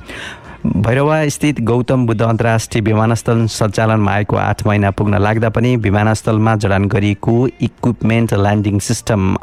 भैरवा 0.60 1.18
स्थित 1.30 1.60
गौतम 1.64 2.06
बुद्ध 2.06 2.22
अन्तर्राष्ट्रिय 2.22 2.82
विमानस्थल 2.84 3.46
सञ्चालनमा 3.48 4.12
आएको 4.12 4.36
आठ 4.36 4.66
महिना 4.68 4.92
पुग्न 4.92 5.18
लाग्दा 5.18 5.50
पनि 5.56 5.76
विमानस्थलमा 5.86 6.56
जडान 6.56 6.86
गरिएको 6.92 7.36
इक्विपमेन्ट 7.48 8.34
ल्यान्डिङ 8.34 8.80
सिस्टम 8.84 9.36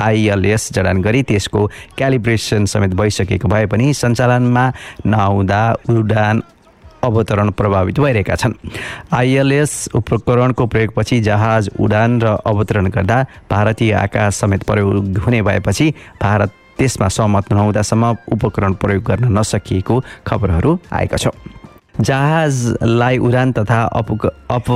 आइएलएस 0.00 0.72
जडान 0.72 1.02
गरी 1.02 1.22
त्यसको 1.22 1.66
क्यालिब्रेसन 1.96 2.64
समेत 2.64 2.94
भइसकेको 2.94 3.48
भए 3.48 3.66
पनि 3.66 3.92
सञ्चालनमा 3.94 4.64
नआउँदा 5.06 5.62
उडान 5.90 6.42
अवतरण 7.04 7.50
प्रभावित 7.50 8.00
भइरहेका 8.00 8.34
छन्। 8.34 8.54
आइएलएस 9.14 9.88
उपकरणको 9.94 10.66
प्रयोगपछि 10.66 11.20
जहाज 11.20 11.70
उडान 11.80 12.20
र 12.20 12.36
अवतरण 12.46 12.88
गर्दा 12.90 13.22
भारतीय 13.50 13.92
आकाश 13.94 14.34
समेत 14.34 14.62
प्रयोग 14.62 15.18
हुने 15.18 15.42
भएपछि 15.42 15.90
भारत 16.22 16.52
त्यसमा 16.78 17.08
सहमत 17.08 17.52
नहुँदासम्म 17.52 18.14
उपकरण 18.32 18.72
प्रयोग 18.82 19.04
गर्न 19.04 19.38
नसकिएको 19.38 20.02
खबरहरू 20.26 20.78
आएका 20.92 21.16
छ 21.16 21.28
जहाजलाई 22.00 23.18
उडान 23.18 23.52
तथा 23.52 23.82
अप 23.96 24.10
अप 24.50 24.66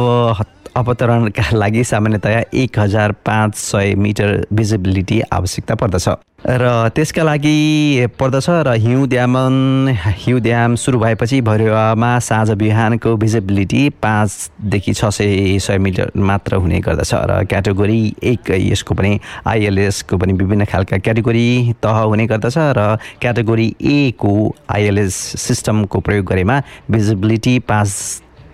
अवतरणका 0.77 1.57
लागि 1.57 1.85
सामान्यतया 1.85 2.43
एक 2.55 2.79
हजार 2.79 3.13
पाँच 3.27 3.55
सय 3.57 3.95
मिटर 3.95 4.45
भिजिबिलिटी 4.53 5.21
आवश्यकता 5.33 5.75
पर्दछ। 5.75 6.09
र 6.41 6.89
त्यसका 6.97 7.23
लागि 7.23 8.07
पर्दछ 8.19 8.47
र 8.67 8.73
हिउँ 8.81 9.07
ड्यामन 9.09 9.95
हिउँ 10.25 10.41
ड्याम 10.41 10.75
सुरु 10.75 10.99
भएपछि 10.99 11.41
भैरवामा 11.41 12.19
साँझ 12.19 12.51
बिहानको 12.63 13.17
भिजिबिलिटी 13.17 13.89
पाँचदेखि 14.03 14.93
छ 14.93 15.11
सय 15.13 15.59
सय 15.59 15.79
मिटर 15.79 16.11
मात्र 16.17 16.57
हुने 16.57 16.81
गर्दछ 16.81 17.13
र 17.15 17.45
क्याटेगोरी 17.51 18.01
एक 18.25 18.51
यसको 18.51 18.95
पनि 18.95 19.19
आइएलएसको 19.47 20.17
पनि 20.17 20.33
विभिन्न 20.33 20.65
खालका 20.65 20.99
क्याटेगोरी 20.99 21.75
तह 21.83 22.01
हुने 22.09 22.27
गर्दछ 22.27 22.59
र 22.79 22.97
क्याटेगोरी 23.21 23.69
ए 23.83 24.11
को 24.19 24.33
आइएलएस 24.71 25.15
सिस्टमको 25.45 26.01
प्रयोग 26.01 26.27
गरेमा 26.27 26.61
भिजिबिलिटी 26.91 27.59
पाँच 27.69 27.89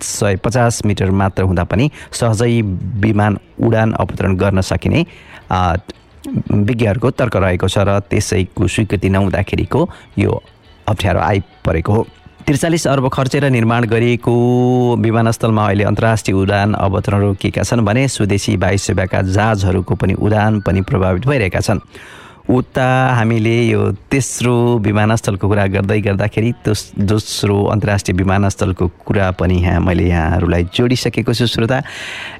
सय 0.03 0.37
पचास 0.45 0.85
मिटर 0.87 1.11
मात्र 1.11 1.43
हुँदा 1.43 1.65
पनि 1.65 1.91
सहजै 2.13 2.61
विमान 3.03 3.39
उडान 3.61 3.93
अवतरण 3.93 4.37
गर्न 4.37 4.61
सकिने 4.61 5.05
विज्ञहरूको 6.27 7.11
तर्क 7.11 7.37
रहेको 7.37 7.69
छ 7.69 7.79
र 7.79 7.99
त्यसैको 8.11 8.67
स्वीकृति 8.67 9.09
नहुँदाखेरिको 9.09 9.89
यो 10.19 10.43
अप्ठ्यारो 10.89 11.21
आइपरेको 11.21 11.93
हो। 11.93 12.07
त्रिचालिस 12.47 12.87
अर्ब 12.87 13.09
खर्चेर 13.13 13.45
निर्माण 13.51 13.85
गरिएको 13.87 14.33
विमानस्थलमा 14.97 15.65
अहिले 15.67 15.85
अन्तर्राष्ट्रिय 15.85 16.37
उडान 16.37 16.75
अवतरण 16.75 17.21
रोकिएका 17.21 17.63
छन् 17.63 17.85
भने 17.85 18.07
स्वदेशी 18.09 18.57
वायु 18.57 18.79
सेवाका 18.79 19.23
जहाजहरूको 19.23 19.95
पनि 19.95 20.15
उडान 20.15 20.61
पनि 20.61 20.81
प्रभावित 20.81 21.27
भइरहेका 21.27 21.61
छन्। 21.61 21.81
उता 22.47 22.87
हामीले 23.19 23.55
यो 23.67 23.81
तेस्रो 24.07 24.79
विमानस्थलको 24.79 25.49
कुरा 25.51 25.67
गर्दै 25.67 26.01
गर्दाखेरि 26.01 26.51
दोस 26.63 26.81
दोस्रो 26.95 27.57
अन्तर्राष्ट्रिय 27.75 28.17
विमानस्थलको 28.17 28.87
कुरा 29.03 29.31
पनि 29.35 29.55
यहाँ 29.63 29.81
मैले 29.83 30.07
यहाँहरूलाई 30.07 30.65
जोडिसकेको 30.71 31.35
छु 31.35 31.47
श्रोता। 31.47 31.83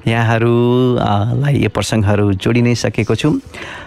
यहाँहरूलाई 0.07 1.55
यो 1.59 1.69
प्रसङ्गहरू 1.75 2.33
जोडि 2.39 2.61
नै 2.63 2.75
सकेको 2.79 3.15
छु। 3.19 3.29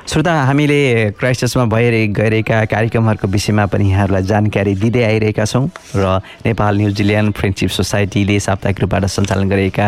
श्रोता 0.05 0.33
हामीले 0.45 0.81
क्राइस्टमा 1.17 1.65
भएर 1.73 1.95
गइरहेका 2.13 2.65
कार्यक्रमहरूको 2.69 3.29
विषयमा 3.33 3.67
पनि 3.73 3.89
यहाँहरूलाई 3.91 4.23
जानकारी 4.29 4.75
दिँदै 4.77 5.03
आइरहेका 5.03 5.45
छौँ 5.49 5.65
र 5.97 6.21
नेपाल 6.45 6.77
न्युजिल्यान्ड 6.77 7.33
फ्रेन्डसिप 7.33 7.71
सोसाइटीले 7.81 8.39
साप्ताहिक 8.45 8.81
रूपबाट 8.81 9.05
सञ्चालन 9.09 9.49
गरेका 9.49 9.87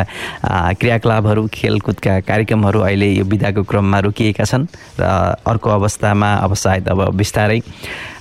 क्रियाकलापहरू 0.80 1.46
खेलकुदका 1.52 2.18
कार्यक्रमहरू 2.24 2.80
अहिले 2.88 3.12
यो 3.20 3.24
विधाको 3.28 3.62
क्रममा 3.68 3.98
रोकिएका 4.08 4.44
छन् 4.48 4.66
र 4.96 5.04
अर्को 5.44 5.68
अवस्थामा 5.70 6.21
कार्यक्रममा 6.22 6.34
अब 6.44 6.54
सायद 6.54 6.88
अब 6.88 7.14
बिस्तारै 7.16 7.60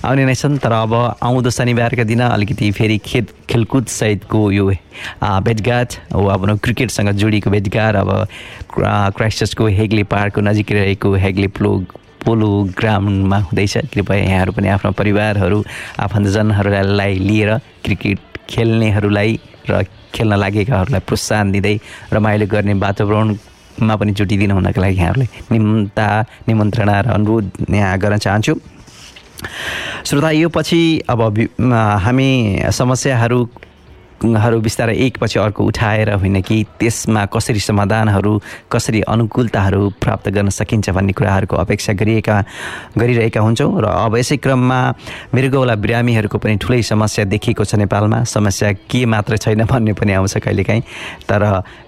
आउने 0.04 0.24
नै 0.26 0.34
छन् 0.34 0.58
तर 0.58 0.72
अब 0.72 0.94
आउँदो 1.22 1.50
शनिबारका 1.50 2.04
दिन 2.04 2.20
अलिकति 2.20 2.70
फेरि 2.72 2.98
खेत 2.98 3.26
खेलकुद 3.50 3.86
सहितको 3.86 4.50
यो 4.50 4.66
भेटघाट 5.22 5.90
हो 6.14 6.26
अब 6.26 6.58
क्रिकेटसँग 6.58 7.10
जोडिएको 7.14 7.50
भेटघाट। 7.50 7.94
अब 7.96 8.10
क्राइस्टर्सको 8.74 9.66
हेग्ली 9.78 10.02
पार्कको 10.10 10.40
नजिकै 10.40 10.74
रहेको 10.74 11.14
हेग्ली 11.14 11.46
प्लो 11.48 11.72
पोलो 12.26 12.50
ग्राउन्डमा 12.78 13.38
हुँदैछ। 13.38 13.74
कृपया 13.94 14.16
यहाँहरू 14.16 14.52
पनि 14.52 14.68
आफ्नो 14.68 14.90
परिवारहरू 14.98 15.58
आफन्तजनहरूलाई 15.98 17.14
लिएर 17.18 17.50
क्रिकेट 17.84 18.18
खेल्नेहरूलाई 18.50 19.38
र 19.70 19.82
खेल्न 20.14 20.36
लागेकाहरूलाई 20.36 21.00
प्रोत्साहन 21.06 21.50
दिँदै 21.52 21.76
रमाइलो 22.12 22.46
गर्ने 22.46 22.74
वातावरण 22.78 23.28
मा 23.80 23.94
पनि 23.96 24.12
जुटिदिनु 24.12 24.54
हुनको 24.54 24.80
लागि 24.80 24.96
यहाँहरूलाई 24.96 25.28
निम्ता 25.52 26.06
निमन्त्रणा 26.48 27.00
र 27.00 27.06
अनुरोध 27.16 27.44
यहाँ 27.70 27.98
गर्न 27.98 28.16
चाहन्छु। 28.18 28.54
श्रोता 30.06 30.30
यो 30.30 30.48
पछि 30.48 30.80
अब 31.08 31.20
हामी 32.04 32.30
समस्याहरू 32.70 33.38
हरू 34.22 34.60
बिस्तारै 34.60 34.94
एकपछि 34.96 35.38
अर्को 35.38 35.64
उठाएर 35.64 36.12
होइन 36.14 36.40
कि 36.40 36.64
त्यसमा 36.78 37.24
कसरी 37.34 37.60
समाधानहरू 37.60 38.32
कसरी 38.72 39.00
अनुकूलताहरू 39.02 39.88
प्राप्त 40.00 40.28
गर्न 40.28 40.48
सकिन्छ 40.48 40.90
भन्ने 40.90 41.12
कुराहरूको 41.12 41.56
अपेक्षा 41.56 41.92
गरिएका 41.92 42.36
गरिरहेका 42.98 43.40
हुन्छौँ। 43.40 43.80
र 43.82 43.86
अब 43.86 44.16
यसै 44.16 44.36
क्रममा 44.36 44.80
मृगौला 45.34 45.74
बिरामीहरूको 45.74 46.38
पनि 46.38 46.56
ठुलै 46.62 46.82
समस्या 46.82 47.24
देखिएको 47.24 47.64
छ 47.64 47.74
नेपालमा। 47.82 48.22
समस्या 48.24 48.72
के 48.86 49.04
मात्र 49.06 49.36
छैन 49.36 49.64
भन्ने 49.64 49.92
पनि 49.92 50.12
आउँछ 50.12 50.36
कहिलेकाहीँ। 50.38 50.82
तर 51.26 51.42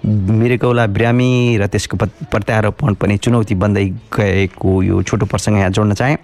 मृगौला 0.05 0.85
बिरामी 0.87 1.57
र 1.57 1.67
त्यसको 1.67 1.97
प्रत्यारोपण 2.31 2.93
पनि 2.99 3.17
चुनौती 3.17 3.55
बन्दै 3.55 3.85
गएको 4.11 4.71
यो 4.83 5.01
छोटो 5.01 5.25
प्रसङ्ग 5.25 5.57
यहाँ 5.57 5.69
जोड्न 5.71 5.93
चाहेँ। 5.93 6.17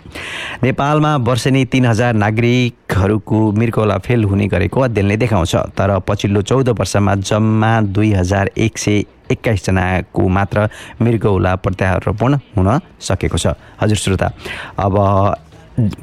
नेपालमा 0.64 1.16
वर्षेनी 1.24 1.66
तिन 1.72 1.86
हजार 1.86 2.14
नागरिकहरूको 2.14 3.40
मृगौला 3.52 3.98
फेल 3.98 4.24
हुने 4.24 4.48
गरेको 4.48 4.82
अध्ययनले 4.82 5.18
देखाउँछ। 5.18 5.56
तर 5.78 6.00
पछिल्लो 6.08 6.42
चौध 6.42 6.70
वर्षमा 6.80 7.16
जम्मा 7.30 7.72
दुई 7.96 8.12
हजार 8.14 8.50
एक 8.58 8.78
सय 8.78 9.04
एक्काइसजनाको 9.32 10.28
मात्र 10.30 10.68
मृगौला 11.02 11.56
प्रत्यारोपण 11.64 12.34
हुन 12.58 12.68
सकेको 13.00 13.38
छ। 13.38 13.56
हजुर 13.82 13.98
श्रोता 13.98 14.32
अब 14.80 14.98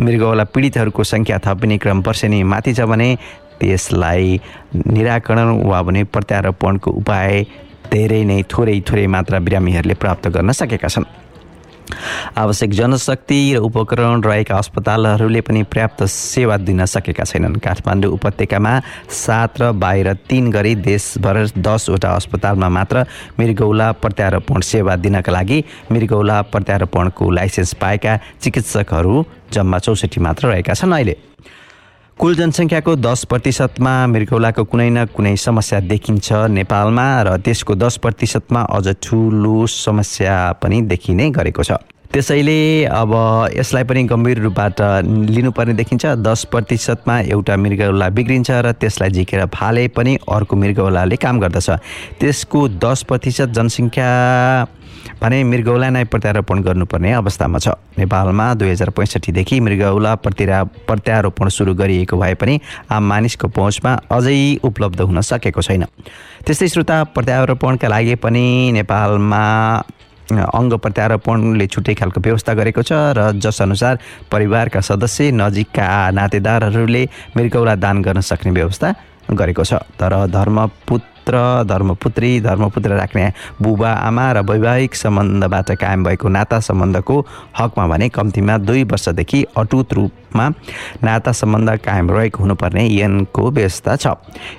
मृगौला 0.00 0.44
पीडितहरूको 0.54 1.04
सङ्ख्या 1.04 1.38
थपिने 1.44 1.78
क्रम 1.78 2.00
वर्षेनी 2.06 2.42
माथि 2.42 2.74
छ 2.74 2.88
भने 2.88 3.08
त्यसलाई 3.60 4.40
निराकरण 4.86 5.48
वा 5.68 5.82
भने 5.82 6.04
प्रत्यारोपणको 6.14 6.90
उपाय 6.90 7.44
धेरै 7.92 8.22
नै 8.24 8.42
थोरै 8.52 8.80
थोरै 8.88 9.06
मात्रा 9.06 9.38
बिरामीहरूले 9.44 9.94
प्राप्त 10.02 10.28
गर्न 10.34 10.52
सकेका 10.52 10.88
छन्। 10.88 11.04
आवश्यक 12.36 12.70
जनशक्ति 12.70 13.38
र 13.54 13.58
उपकरण 13.58 14.22
रहेका 14.22 14.56
अस्पतालहरूले 14.56 15.40
पनि 15.40 15.62
पर्याप्त 15.64 16.04
सेवा 16.04 16.56
दिन 16.58 16.84
सकेका 16.86 17.24
छैनन्। 17.24 17.56
काठमाडौँ 17.58 18.12
उपत्यकामा 18.12 18.72
सात 19.10 19.60
र 19.60 19.72
बाहिर 19.74 20.12
तिन 20.28 20.50
गरी 20.50 20.74
देशभर 20.74 21.36
दसवटा 21.58 22.10
अस्पतालमा 22.14 22.68
मात्र 22.68 23.04
मृगौला 23.40 23.90
प्रत्यारोपण 24.02 24.60
सेवा 24.62 24.96
दिनका 24.96 25.32
लागि 25.32 25.58
मृगौला 25.92 26.40
प्रत्यारोपणको 26.52 27.30
लाइसेन्स 27.30 27.74
पाएका 27.80 28.16
चिकित्सकहरू 28.42 29.24
जम्मा 29.52 29.78
चौसठी 29.78 30.20
मात्र 30.20 30.48
रहेका 30.48 30.74
छन् 30.74 30.92
अहिले। 30.92 31.16
कुल 32.18 32.34
जनसङ्ख्याको 32.34 32.92
दस 32.98 33.20
प्रतिशतमा 33.30 33.90
मृगौलाको 34.10 34.62
कुनै 34.70 34.86
न 34.90 35.04
कुनै 35.14 35.34
समस्या 35.38 35.78
देखिन्छ 35.86 36.26
नेपालमा 36.50 37.04
र 37.22 37.36
त्यसको 37.46 37.74
दस 37.78 37.96
प्रतिशतमा 38.02 38.62
अझ 38.74 38.94
ठुलो 39.06 39.54
समस्या 39.70 40.34
पनि 40.58 40.80
देखिने 40.90 41.30
गरेको 41.30 41.62
छ। 41.62 41.78
त्यसैले 42.12 42.84
अब 42.88 43.12
यसलाई 43.52 43.84
पनि 43.84 44.02
गम्भीर 44.08 44.38
रूपबाट 44.40 44.80
लिनुपर्ने 45.28 45.74
देखिन्छ। 45.76 46.06
दस 46.24 46.44
प्रतिशतमा 46.52 47.18
एउटा 47.36 47.56
मृगौला 47.56 48.08
बिग्रिन्छ 48.16 48.50
र 48.50 48.72
त्यसलाई 48.80 49.10
झिकेर 49.12 49.44
फाले 49.52 49.86
पनि 49.92 50.16
अर्को 50.24 50.56
मृगौलाले 50.56 51.16
काम 51.16 51.38
गर्दछ। 51.40 51.68
त्यसको 52.20 52.60
दस 52.80 53.02
प्रतिशत 53.04 53.48
जनसङ्ख्या 53.52 54.08
भने 55.20 55.42
मृगौला 55.44 55.88
नै 55.90 56.04
प्रत्यारोपण 56.08 56.62
गर्नुपर्ने 56.62 57.12
अवस्थामा 57.12 57.58
छ। 57.58 57.76
नेपालमा 57.98 58.46
दुई 58.54 58.70
हजार 58.70 58.90
पैँसठीदेखि 58.96 59.60
मृगौला 59.60 60.14
प्रत्या 60.24 60.62
प्रत्यारोपण 60.88 61.48
सुरु 61.48 61.74
गरिएको 61.74 62.16
भए 62.16 62.34
पनि 62.40 62.54
आम 62.88 63.02
मानिसको 63.04 63.48
पहुँचमा 63.52 63.92
अझै 64.08 64.64
उपलब्ध 64.64 65.00
हुन 65.00 65.20
सकेको 65.20 65.62
छैन। 65.62 65.84
त्यस्तै 66.46 66.68
श्रोता 66.68 66.96
प्रत्यारोपणका 67.14 67.88
लागि 67.88 68.14
पनि 68.16 68.44
नेपालमा 68.80 69.44
अङ्ग 70.28 70.72
प्रत्यारोपणले 70.84 71.66
छुट्टै 71.66 71.94
खालको 71.94 72.20
व्यवस्था 72.20 72.52
गरेको 72.54 72.82
छ 72.82 72.92
र 73.16 73.32
जसअनुसार 73.40 73.98
परिवारका 74.32 74.80
सदस्य 74.80 75.30
नजिकका 75.32 75.86
नातेदारहरूले 76.12 77.02
मृगौला 77.36 77.74
दान 77.84 78.02
गर्न 78.02 78.20
सक्ने 78.20 78.52
व्यवस्था 78.52 78.88
गरेको 79.32 79.64
छ। 79.64 79.72
तर 80.00 80.12
धर्मपुत 80.28 81.16
पुत्र 81.28 81.64
धर्मपुत्री 81.68 82.40
धर्मपुत्र 82.40 82.96
राख्ने 82.96 83.24
बुबा 83.60 83.90
आमा 84.08 84.32
र 84.32 84.40
वैवाहिक 84.48 84.94
सम्बन्धबाट 84.96 85.70
कायम 85.76 86.04
भएको 86.04 86.28
नाता 86.28 86.60
सम्बन्धको 86.60 87.16
हकमा 87.58 87.86
भने 87.86 88.08
कम्तीमा 88.08 88.56
दुई 88.58 88.84
वर्षदेखि 88.88 89.42
अटुट 89.56 89.92
रूपमा 89.92 90.48
नाता 91.04 91.32
सम्बन्ध 91.32 91.76
कायम 91.84 92.10
रहेको 92.10 92.42
हुनुपर्ने 92.42 92.84
यनको 92.88 93.50
व्यवस्था 93.50 93.96
छ। 93.96 94.16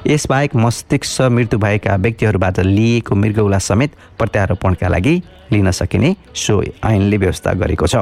यसबाहेक 0.07 0.55
मस्तिष्क 0.55 1.21
मृत्यु 1.33 1.59
भएका 1.59 1.95
व्यक्तिहरूबाट 1.95 2.59
लिएको 2.69 3.15
मृगौला 3.15 3.57
समेत 3.57 3.91
प्रत्यारोपणका 4.19 4.88
लागि 4.88 5.15
लिन 5.51 5.72
सकिने 5.72 6.15
सो 6.36 6.62
ऐनले 6.86 7.18
व्यवस्था 7.18 7.53
गरेको 7.53 7.88
छ। 7.88 7.96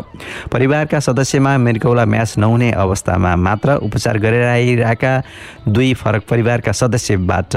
परिवारका 0.51 0.99
सदस्यमा 0.99 1.57
मृगौला 1.57 2.05
म्याच 2.05 2.37
नहुने 2.37 2.71
अवस्थामा 2.73 3.35
मात्र 3.37 3.75
उपचार 3.87 4.17
गरेर 4.19 4.43
आइरहेका 4.45 5.13
दुई 5.67 5.93
फरक 5.93 6.23
परिवारका 6.29 6.71
सदस्यबाट 6.71 7.55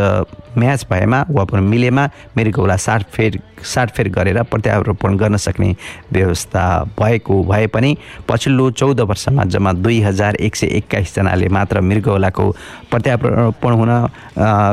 म्याच 0.59 0.87
भएमा 0.91 1.25
वा 1.31 1.45
मिलेमा 1.53 2.09
मृगौला 2.37 2.77
साटफेर 2.77 3.41
साटफेर 3.65 4.09
गरेर 4.09 4.43
प्रत्यारोपण 4.43 5.17
गर्न 5.17 5.37
सक्ने 5.37 5.75
व्यवस्था 6.13 6.63
भएको 6.99 7.43
भए 7.45 7.67
पनि 7.67 7.97
पछिल्लो 8.29 8.71
चौध 8.71 9.01
वर्षमा 9.01 9.45
जम्मा 9.45 9.73
दुई 9.75 10.01
हजार 10.01 10.37
एक 10.37 10.57
सय 10.57 10.67
एक्काइसजनाले 10.79 11.49
मात्र 11.49 11.81
मृगौलाको 11.81 12.51
प्रत्यारोपण 12.91 13.73
हुन 13.73 13.91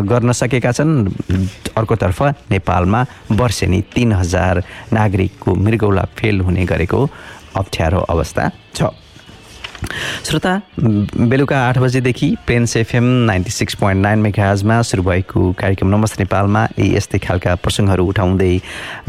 गर्न 0.08 0.32
सकेका 0.32 0.72
छन्। 0.72 1.08
अर्कोतर्फ 1.78 2.22
नेपालमा 2.52 3.06
वर्षेनी 3.32 3.82
तिन 3.96 4.12
हजार 4.14 4.64
नागरिकको 5.08 5.56
मृगौला 5.56 6.06
फेल 6.20 6.40
हुने 6.44 6.66
गरेको 6.68 7.02
अप्ठ्यारो 7.56 8.00
अवस्था 8.12 8.52
छ। 8.76 8.94
श्रोता 10.26 10.52
बेलुका 11.30 11.58
आठ 11.62 11.78
बजेदेखि 11.78 12.28
plains 12.48 12.76
FM 12.78 13.04
ninety 13.30 13.52
six 13.52 13.76
point 13.78 14.02
nine 14.02 14.20
मेघाजमा 14.20 14.82
सुरु 14.82 15.04
भएको 15.04 15.52
कार्यक्रम 15.54 15.88
नमस्ते 15.96 16.24
नेपालमा। 16.24 16.64
यी 16.80 16.88
यस्तै 16.96 17.20
खालका 17.22 17.54
प्रसङ्गहरू 17.62 18.06
उठाउँदै 18.10 18.50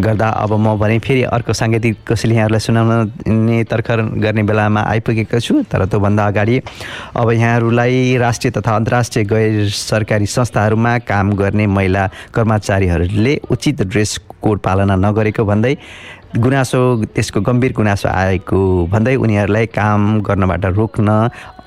गर्दा 0.01 0.29
अब 0.45 0.53
म 0.53 0.77
भने 0.77 0.99
फेरि 1.01 1.23
अर्को 1.25 1.53
साङ्गीतिक 1.57 2.05
कसैले 2.13 2.35
यहाँहरूलाई 2.35 2.61
सुनाउने 2.61 3.65
तर्खर 3.65 4.03
गर्ने 4.21 4.43
बेलामा 4.45 4.81
आइपुगेको 4.93 5.41
छु 5.41 5.63
तर 5.73 5.85
त्योभन्दा 5.89 6.27
अगाडि 6.27 6.61
अब 7.17 7.33
यहाँहरूलाई 7.33 8.17
राष्ट्रिय 8.21 8.53
तथा 8.61 8.77
अन्तर्राष्ट्रिय 8.77 9.25
गैर 9.25 9.69
सरकारी 9.73 10.27
संस्थाहरूमा 10.29 10.99
काम 11.09 11.33
गर्ने 11.33 11.67
महिला 11.67 12.09
कर्मचारीहरूले 12.35 13.41
उचित 13.51 13.83
ड्रेस 13.89 14.19
कोड 14.43 14.59
पालना 14.59 14.97
नगरेको 14.97 15.45
भन्दै 15.45 15.75
गुनासो 16.37 16.81
त्यसको 17.15 17.41
गम्भीर 17.41 17.73
गुनासो 17.73 18.09
आएको 18.09 18.59
भन्दै 18.93 19.15
उनीहरूलाई 19.17 19.67
काम 19.73 20.21
गर्नबाट 20.23 20.65
रोक्न 20.79 21.09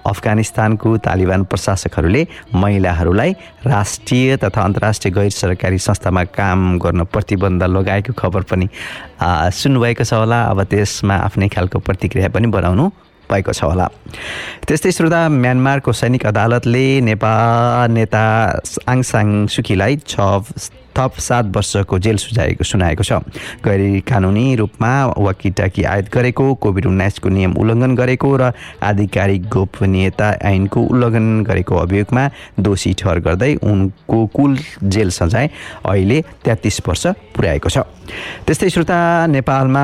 अफगानिस्तानको 0.01 0.97
तालिबान 1.05 1.43
प्रशासकहरूले 1.45 2.21
महिलाहरूलाई 2.55 3.31
राष्ट्रिय 3.65 4.37
तथा 4.43 4.61
अन्तर्राष्ट्रिय 4.61 5.13
गैर 5.13 5.29
सरकारी 5.29 5.77
संस्थामा 5.77 6.23
काम 6.37 6.77
गर्न 6.79 7.03
प्रतिबन्ध 7.13 7.63
लगाएको 7.63 8.13
खबर 8.17 8.41
पनि 8.49 8.67
सुन्नुभएको 9.61 10.03
छ 10.03 10.13
होला। 10.13 10.41
अब 10.51 10.63
त्यसमा 10.73 11.15
आफ्नै 11.27 11.47
खालको 11.53 11.79
प्रतिक्रिया 11.79 12.29
पनि 12.33 12.47
बनाउनु 12.57 12.89
भएको 13.31 13.51
छ 13.53 13.63
होला। 13.63 13.87
त्यस्तै 14.67 14.91
श्रोता 14.91 15.21
म्यानमारको 15.29 15.91
सैनिक 15.93 16.25
अदालतले 16.27 16.85
नेपाल 17.01 17.91
नेता 17.91 18.23
आङसाङ 18.91 19.27
सुकीलाई 19.47 19.95
छ 20.07 20.15
थप 20.91 21.13
सात 21.23 21.45
वर्षको 21.55 21.97
जेल 22.03 22.17
सुझाएको 22.19 22.63
सुनाएको 22.67 23.03
छ। 23.03 23.23
गैर 23.63 24.03
कानुनी 24.03 24.43
रूपमा 24.59 24.91
वाकिटाकी 25.23 25.83
आयात 25.87 26.11
गरेको 26.11 26.45
कोभिड 26.59 26.85
उन्नाइसको 26.85 27.29
नियम 27.31 27.55
उल्लङ्घन 27.55 27.95
गरेको 27.95 28.29
र 28.35 28.51
आधिकारिक 28.83 29.47
गोपनीयता 29.47 30.27
ऐनको 30.43 30.79
उल्लङ्घन 30.91 31.43
गरेको 31.47 31.75
अभियोगमा 31.85 32.23
दोषी 32.59 32.93
ठहर 32.99 33.19
गर्दै 33.23 33.51
उनको 33.63 34.19
कुल 34.35 34.57
जेल 34.83 35.09
सजाय 35.15 35.49
अहिले 35.87 36.21
तेत्तिस 36.43 36.81
वर्ष 36.87 37.07
पुर्याएको 37.39 37.69
छ। 37.71 37.87
त्यस्तै 38.45 38.69
श्रोता 38.69 38.99
नेपालमा 39.31 39.83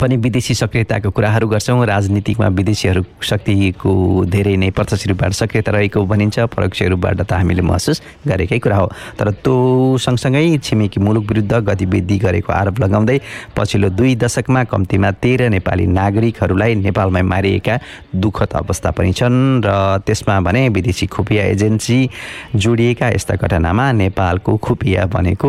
पनि 0.00 0.16
विदेशी 0.16 0.54
सक्रियताको 0.54 1.10
कुराहरू 1.10 1.46
गर्छौँ। 1.48 1.84
राजनीतिकमा 1.86 2.48
विदेशीहरू 2.58 3.02
शक्तिको 3.22 3.92
धेरै 4.26 4.56
नै 4.56 4.70
प्रत्यक्ष 4.70 5.06
रूपबाट 5.06 5.32
सक्रियता 5.32 5.70
रहेको 5.72 6.04
भनिन्छ। 6.04 6.38
परोक्ष 6.50 6.82
रूपबाट 6.92 7.20
त 7.22 7.32
हामीले 7.32 7.62
महसुस 7.62 8.02
गरेकै 8.26 8.58
कुरा 8.58 8.76
हो। 8.76 8.86
तर 9.18 9.30
त्यो 9.44 9.54
सँगसँगै 9.98 10.58
छिमेकी 10.58 11.00
मुलुक 11.00 11.24
विरुद्ध 11.24 11.52
गतिविधि 11.68 12.16
गरेको 12.18 12.52
आरोप 12.52 12.80
लगाउँदै 12.80 13.18
पछिल्लो 13.56 13.88
दुई 13.98 14.14
दशकमा 14.16 14.64
कम्तीमा 14.64 15.10
तेह्र 15.22 15.48
नेपाली 15.54 15.86
नागरिकहरूलाई 15.86 16.74
नेपालमै 16.84 17.22
मारिएका 17.22 17.74
दुःखद 18.14 18.52
अवस्था 18.60 18.90
पनि 18.96 19.12
छन् 19.12 19.62
र 19.64 19.70
त्यसमा 20.06 20.40
भने 20.40 20.68
विदेशी 20.68 21.06
खुफिया 21.06 21.44
एजेन्सी 21.54 21.98
जोडिएका 22.56 23.08
यस्ता 23.16 23.34
घटनामा 23.36 23.90
नेपालको 23.92 24.56
खुफिया 24.56 25.06
भनेको 25.06 25.48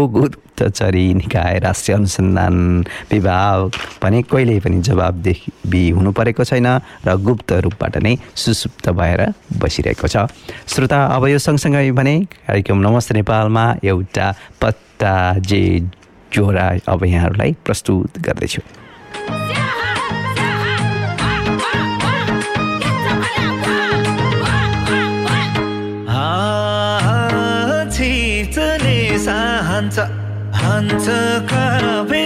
गुप्तचरी 0.55 1.13
निकाय 1.13 1.57
राष्ट्रिय 1.59 1.95
अनुसन्धान 1.95 2.83
विभाग 3.11 3.75
भने 4.03 4.21
कहिल्यै 4.23 4.59
पनि 4.59 4.79
जवाबदेही 4.81 5.89
हुनु 5.89 6.11
परेको 6.15 6.43
छैन 6.43 6.67
र 7.03 7.15
गुप्त 7.19 7.51
रूपबाट 7.65 7.97
नै 7.99 8.15
सुसुप्त 8.33 8.89
भएर 8.91 9.21
बसिरहेको 9.59 10.07
छ 10.07 10.23
श्रोता 10.65 10.99
अब 11.11 11.27
यो 11.27 11.39
सँगसँगै 11.41 11.91
भने 11.91 12.15
कार्यक्रम 12.39 12.79
नमस्ते 12.79 13.13
नेपालमा 13.15 13.65
एउटा 13.83 14.31
पत्ता 14.61 15.13
जे 15.43 15.61
जोरा 16.31 16.67
अब 16.87 17.05
यहाँहरूलाई 17.05 17.55
प्रस्तुत 17.65 18.19
गर्दैछु 18.23 18.63
हान्छ 30.75 31.07
बेलैन 32.11 32.24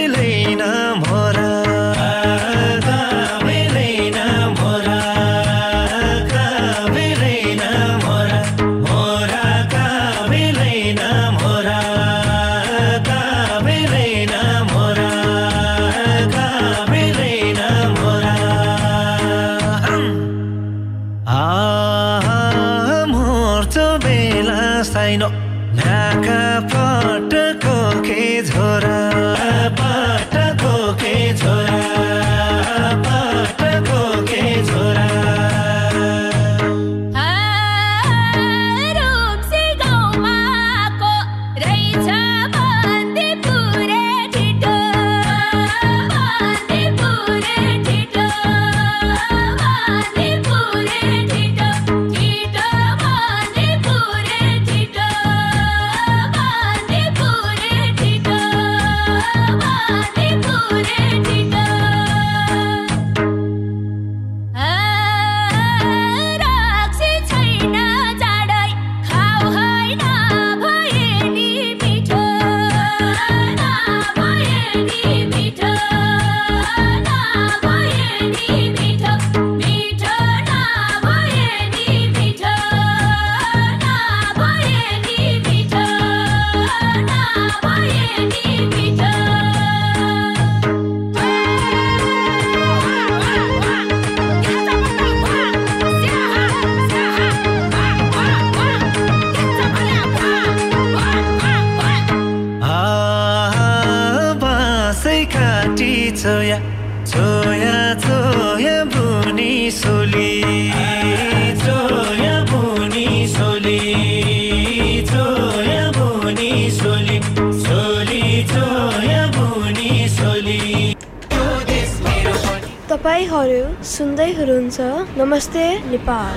नमस्ते 125.50 125.90
नेपाल। 125.90 126.34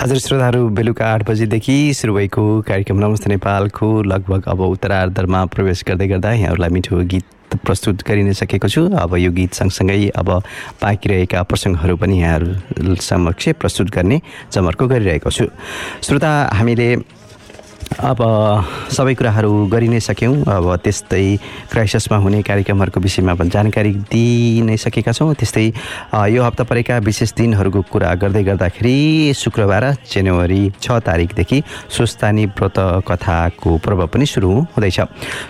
हजुर 0.00 0.18
श्रोताहरू 0.18 0.68
बेलुका 0.72 1.04
आठ 1.04 1.28
बजीदेखि 1.28 1.76
सुरु 1.94 2.14
भएको 2.14 2.44
कार्यक्रम 2.68 2.98
नमस्ते 3.04 3.28
नेपालको 3.30 3.88
लगभग 4.02 4.48
अब 4.48 4.60
उत्तरार्धमा 4.60 5.44
प्रवेश 5.52 5.84
गर्दै 5.84 6.06
गर्दा 6.08 6.32
यहाँहरूलाई 6.32 6.70
मिठो 6.72 6.96
गीत 7.04 7.56
प्रस्तुत 7.60 8.02
गरि 8.08 8.22
नै 8.24 8.32
सकेको 8.32 8.68
छु। 8.68 8.82
अब 8.96 9.16
यो 9.16 9.30
गीत 9.32 9.52
सँगसँगै 9.60 10.08
अब 10.16 10.28
बाँकी 10.80 11.08
रहेका 11.08 11.42
प्रसङ्गहरू 11.52 11.96
पनि 12.00 12.20
यहाँहरू 12.20 12.96
समक्ष 12.96 13.48
प्रस्तुत 13.60 13.90
गर्ने 13.92 14.20
जमर्को 14.52 14.86
गरिरहेको 14.88 15.30
छु। 15.30 15.46
श्रोता 16.00 16.32
हामीले 16.56 16.88
अब 17.86 18.18
सबै 18.92 19.14
कुराहरू 19.14 19.52
गरि 19.72 19.88
नै 19.88 20.00
सक्यौँ। 20.00 20.34
अब 20.46 20.66
त्यस्तै 20.84 21.24
क्राइसिसमा 21.72 22.16
हुने 22.18 22.42
कार्यक्रमहरूको 22.42 23.00
विषयमा 23.00 23.34
पनि 23.34 23.50
जानकारी 23.50 23.92
दिइ 24.12 24.62
नै 24.66 24.76
सकेका 24.76 25.12
छौँ। 25.12 25.32
त्यस्तै 25.34 25.66
यो 26.34 26.42
हप्ता 26.42 26.64
परेका 26.68 26.98
विशेष 27.08 27.32
दिनहरूको 27.38 27.80
कुरा 27.88 28.14
गर्दै 28.20 28.42
गर्दाखेरि 28.44 29.32
शुक्रबार 29.32 29.84
जनवरी 30.12 30.62
छ 30.82 30.98
तारिकदेखि 31.06 31.62
सुस्तानी 31.88 32.44
व्रत 32.52 32.78
कथाको 33.08 33.70
पर्व 33.80 34.06
पनि 34.12 34.26
सुरु 34.26 34.50
हुँदैछ। 34.76 34.98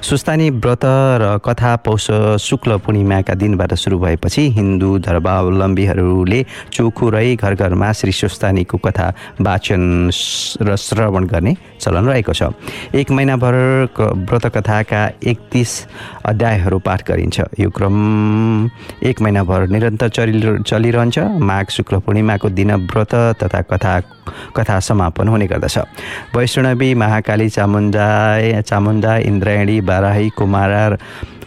सुस्तानी 0.07 0.51
व्रत 0.63 0.85
र 1.23 1.25
कथा 1.43 1.75
पौष 1.83 2.07
शुक्ल 2.41 2.77
पूर्णिमाका 2.85 3.35
दिनबाट 3.35 3.75
सुरु 3.75 3.99
भएपछि 3.99 4.43
हिन्दू 4.55 4.99
धर्मावलम्बीहरूले 5.09 6.41
चोखो 6.73 7.11
रही 7.11 7.37
घर 7.37 7.55
घरमा 7.55 7.93
श्री 7.93 8.13
सुस्तानीको 8.13 8.79
कथा 8.79 9.09
वाचन 9.41 9.83
र 10.63 10.77
श्रवण 10.77 11.27
गर्ने 11.27 11.57
चलन 11.81 12.05
रहेको 12.07 12.26
छ। 12.33 12.51
एक 12.95 13.11
महिनाभर 13.11 13.55
व्रतकथाका 13.99 15.03
एकतिस 15.27 15.71
अध्यायहरू 16.27 16.79
पाठ 16.79 17.07
गरिन्छ। 17.09 17.41
यो 17.61 17.71
क्रम 17.71 17.97
एक 19.03 19.21
महिनाभर 19.23 19.67
निरन्तर 19.69 20.09
चलि 20.09 20.63
चलिरहन्छ। 20.67 21.19
माघ 21.41 21.67
शुक्ल 21.71 21.99
पूर्णिमाको 21.99 22.49
दिन 22.51 22.73
व्रत 22.87 23.15
तथा 23.43 23.61
कथा 23.63 24.01
कथा 24.57 24.79
समापन 24.81 25.29
हुने 25.29 25.47
गर्दछ। 25.47 25.79
वैष्णवी 26.37 26.95
महाकाली 26.95 27.49
चामुण्डा 27.49 28.09
चामुण्डा 28.61 29.17
इन्द्रायणी 29.19 29.81
बाराही 29.81 30.29
कुमारा 30.29 30.85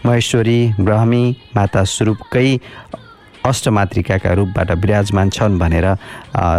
महेश्वरी 0.06 0.60
ब्रह्मी 0.80 1.24
माता 1.56 1.84
स्वरूपकै 1.84 2.60
अष्टमातृकाका 3.46 4.34
रूपबाट 4.34 4.72
विराजमान 4.72 5.30
छन् 5.30 5.58
भनेर 5.60 5.86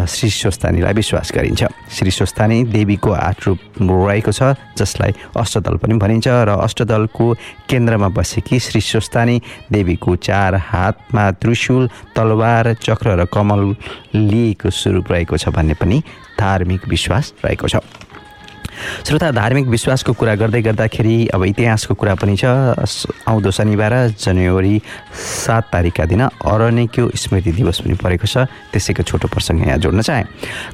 श्री 0.07 0.31
स्वस्थानीलाई 0.31 0.93
विश्वास 0.93 1.33
गरिन्छ। 1.35 1.65
श्री 1.93 2.11
स्वस्थानी 2.11 2.63
देवीको 2.73 3.11
आठ 3.13 3.47
रूप 3.47 3.59
रहेको 3.81 4.33
छ 4.33 4.55
जसलाई 4.79 5.13
अष्टदल 5.37 5.77
पनि 5.77 5.95
भनिन्छ 6.01 6.29
र 6.29 6.57
अष्टदलको 6.59 7.33
केन्द्रमा 7.69 8.09
बसेकी 8.17 8.59
श्री 8.59 8.81
स्वस्थानी 8.81 9.41
देवीको 9.73 10.17
चार 10.19 10.55
हातमा 10.71 11.31
त्रिशूल 11.41 11.89
तलवार 12.17 12.75
चक्र 12.83 13.17
र 13.21 13.25
कमल 13.33 13.75
लिएको 14.15 14.71
स्वरूप 14.71 15.13
रहेको 15.13 15.37
छ 15.37 15.49
भन्ने 15.49 15.75
पनि 15.75 16.03
धार्मिक 16.41 16.89
विश्वास 16.89 17.33
रहेको 17.45 17.69
छ। 17.69 17.77
श्रोता 19.07 19.31
धार्मिक 19.31 19.67
विश्वासको 19.67 20.13
कुरा 20.13 20.35
गर्दै 20.35 20.63
गर्दाखेरि 20.63 21.17
अब 21.35 21.45
इतिहासको 21.45 21.95
कुरा 21.95 22.15
पनि 22.15 22.37
छ। 22.37 22.45
आउँदो 23.29 23.51
शनिबार 23.51 23.95
जनवरी 24.19 24.81
सात 25.15 25.65
तारिकका 25.73 26.05
दिन 26.05 26.21
अरण्यको 26.23 27.11
स्मृति 27.15 27.53
दिवस 27.53 27.81
पनि 27.81 27.95
परेको 27.95 28.27
छ। 28.27 28.47
त्यसैको 28.73 29.03
छोटो 29.03 29.29
प्रसङ्ग 29.29 29.67
यहाँ 29.67 29.79
जोड्न 29.79 30.01
चाहे। 30.03 30.25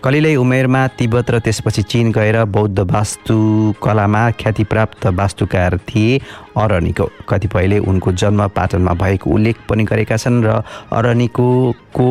कलिलै 0.05 0.35
उमेरमा 0.37 0.87
तिब्बत 0.99 1.31
र 1.31 1.39
त्यसपछि 1.41 1.83
चिन 1.83 2.13
गएर 2.13 2.45
बौद्ध 2.47 2.79
वास्तुकलामा 2.79 4.31
ख्यातिप्राप्त 4.41 5.07
वास्तुकार 5.07 5.79
थिए। 5.89 6.21
अरनिको 6.57 7.05
कतिपयले 7.29 7.79
उनको 7.85 8.13
जन्म 8.13 8.47
पाटनमा 8.57 8.93
भएको 9.03 9.31
उल्लेख 9.31 9.57
पनि 9.69 9.85
गरेका 9.85 10.17
छन् 10.17 10.45
र 10.45 10.63
अरनिको 10.93 11.49
को 11.97 12.09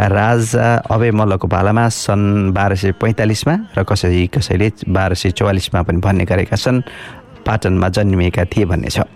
राजा 0.00 0.68
अभय 0.90 1.10
मल्लको 1.10 1.46
पालामा 1.48 1.88
सन् 1.88 2.52
बाह्र 2.56 2.74
सय 2.76 2.92
पैँतालिसमा 3.00 3.54
र 3.76 3.84
कसै 3.84 4.26
कसैले 4.34 4.68
बाह्र 4.88 5.14
सय 5.14 5.30
चौवालिसमा 5.38 5.82
पनि 5.82 5.98
भन्ने 6.00 6.24
गरेका 6.24 6.56
छन्। 6.56 6.82
पाटनमा 7.46 7.88
जन्मिएका 7.88 8.44
थिए 8.46 8.64
भन्ने 8.64 8.88
छ। 8.88 9.06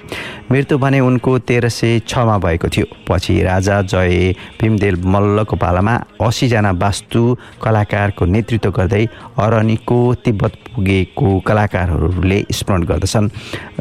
मृत्यु 0.51 0.79
भने 0.79 1.01
उनको 1.01 1.38
तेह्र 1.41 1.69
सय 1.69 1.99
छमा 2.09 2.38
भएको 2.38 2.69
थियो। 2.69 2.87
पछि 3.09 3.43
राजा 3.43 3.81
जय 3.83 4.35
भीमदेव 4.61 5.07
मल्लको 5.07 5.57
पालामा 5.57 5.95
असीजना 6.21 6.71
वास्तु 6.73 7.23
कलाकारको 7.62 8.25
नेतृत्व 8.25 8.71
गर्दै 8.71 9.05
अरनीको 9.38 9.99
तिब्बत 10.25 10.53
पुगेको 10.75 11.29
कलाकारहरूले 11.41 12.38
स्मरण 12.53 12.83
गर्दछन्। 12.85 13.31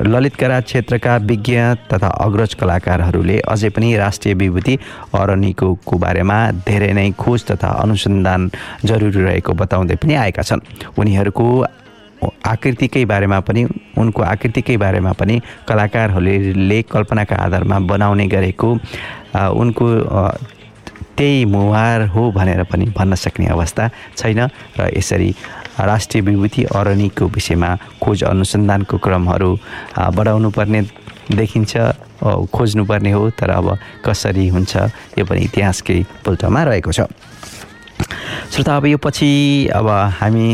ललितकला 0.07 0.59
क्षेत्रका 0.59 1.15
विज्ञ 1.29 1.57
तथा 1.91 2.07
अग्रज 2.25 2.53
कलाकारहरूले 2.53 3.39
अझै 3.47 3.69
पनि 3.69 3.95
राष्ट्रिय 3.97 4.33
विभूति 4.33 4.77
अरनीको 5.15 5.97
बारेमा 5.97 6.37
धेरै 6.67 6.91
नै 6.93 7.09
खोज 7.17 7.45
तथा 7.51 7.69
अनुसन्धान 7.83 8.51
जरुरी 8.85 9.21
रहेको 9.23 9.53
बताउँदै 9.53 9.95
पनि 9.95 10.13
आएका 10.15 10.41
छन्। 10.41 10.61
उनीहरूको 10.99 11.45
आकृतिकै 12.45 13.05
बारेमा 13.05 13.39
पनि 13.39 13.63
उनको 13.97 14.21
आकृतिकै 14.23 14.77
बारेमा 14.77 15.11
पनि 15.19 15.35
कलाकारहरूले 15.67 16.81
कल्पनाका 16.93 17.35
आधारमा 17.45 17.79
बनाउने 17.91 18.27
गरेको 18.27 18.69
उनको 19.61 19.85
त्यही 21.17 21.45
मुहार 21.45 22.01
हो 22.13 22.31
भनेर 22.31 22.63
पनि 22.71 22.85
भन्न 22.97 23.15
सक्ने 23.15 23.47
अवस्था 23.49 23.89
छैन 24.17 24.39
र 24.79 24.89
यसरी 24.97 25.29
राष्ट्रिय 25.89 26.21
विभूति 26.21 26.63
अरणीको 26.77 27.25
विषयमा 27.35 27.69
खोज 28.01 28.23
अनुसन्धानको 28.23 28.97
क्रमहरू 28.97 29.51
बढाउनु 30.17 30.49
पर्ने 30.57 30.81
देखिन्छ 31.33 31.77
खोज्नुपर्ने 32.53 33.11
हो 33.11 33.29
तर 33.39 33.49
अब 33.49 33.77
कसरी 34.05 34.47
हुन्छ 34.47 34.75
यो 35.17 35.25
पनि 35.25 35.41
इतिहासकै 35.49 35.97
पुल्टोमा 36.25 36.63
रहेको 36.63 36.91
छ। 36.91 37.01
श्रोता 38.51 38.75
अब 38.77 38.85
यो 38.85 38.97
पछि 38.97 39.67
अब 39.75 39.87
हामी 40.19 40.47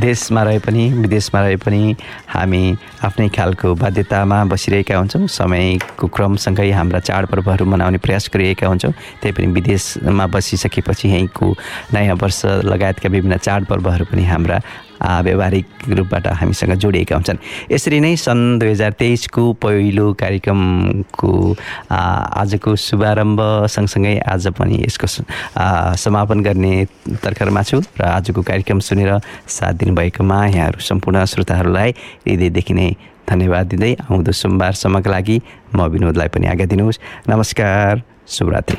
देशमा 0.00 0.42
रहे 0.42 0.58
पनि 0.58 0.88
विदेशमा 0.92 1.40
रहे 1.40 1.56
पनि 1.56 1.96
हामी 2.28 2.62
आफ्नै 3.04 3.28
खालको 3.28 3.74
बाध्यतामा 3.74 4.44
बसिरहेका 4.52 4.96
हुन्छौँ। 4.98 5.26
समयको 5.26 6.06
क्रमसँगै 6.06 6.70
हाम्रा 6.70 7.00
चाडपर्वहरू 7.00 7.64
मनाउने 7.64 7.98
प्रयास 7.98 8.30
गरिरहेका 8.34 8.66
हुन्छौँ। 8.66 8.92
त्यही 9.22 9.32
पनि 9.32 9.46
विदेशमा 9.52 10.26
बसिसकेपछि 10.26 11.08
यहीँको 11.08 11.46
नयाँ 11.94 12.16
वर्ष 12.22 12.40
लगायतका 12.64 13.08
विभिन्न 13.08 13.36
चाडपर्वहरू 13.36 14.04
पनि 14.12 14.24
हाम्रा 14.24 14.60
व्यवहारिक 15.00 15.66
रूपबाट 15.88 16.26
हामीसँग 16.40 16.72
जोडिएका 16.74 17.14
हुन्छन्। 17.16 17.38
यसरी 17.70 18.00
नै 18.00 18.14
सन् 18.16 18.58
दुई 18.58 18.70
हजार 18.70 18.92
तेइसको 18.98 19.52
पहिलो 19.62 20.12
कार्यक्रमको 20.14 21.30
आजको 21.90 22.76
शुभारम्भ 22.76 23.40
सँगसँगै 23.66 24.18
आज 24.26 24.46
पनि 24.56 24.76
यसको 24.86 25.06
समापन 25.96 26.42
गर्ने 26.42 26.74
तर्खरमा 27.24 27.62
छु 27.62 27.80
र 28.00 28.02
आजको 28.02 28.42
कार्यक्रम 28.42 28.78
सुनेर 28.80 29.20
साथ 29.48 29.74
दिनुभएकोमा 29.80 30.38
यहाँहरू 30.46 30.80
सम्पूर्ण 30.80 31.24
श्रोताहरूलाई 31.24 31.90
हृदयदेखि 32.26 32.74
नै 32.74 32.90
धन्यवाद 33.26 33.66
दिँदै 33.66 33.92
आउँदो 34.06 34.32
सोमबारसम्मका 34.32 35.10
लागि 35.10 35.36
म 35.74 35.90
विनोदलाई 35.90 36.28
पनि 36.30 36.46
आज्ञा 36.46 36.66
दिनुहोस्। 36.66 36.98
नमस्कार 37.28 38.02
शुभरात्रि। 38.28 38.78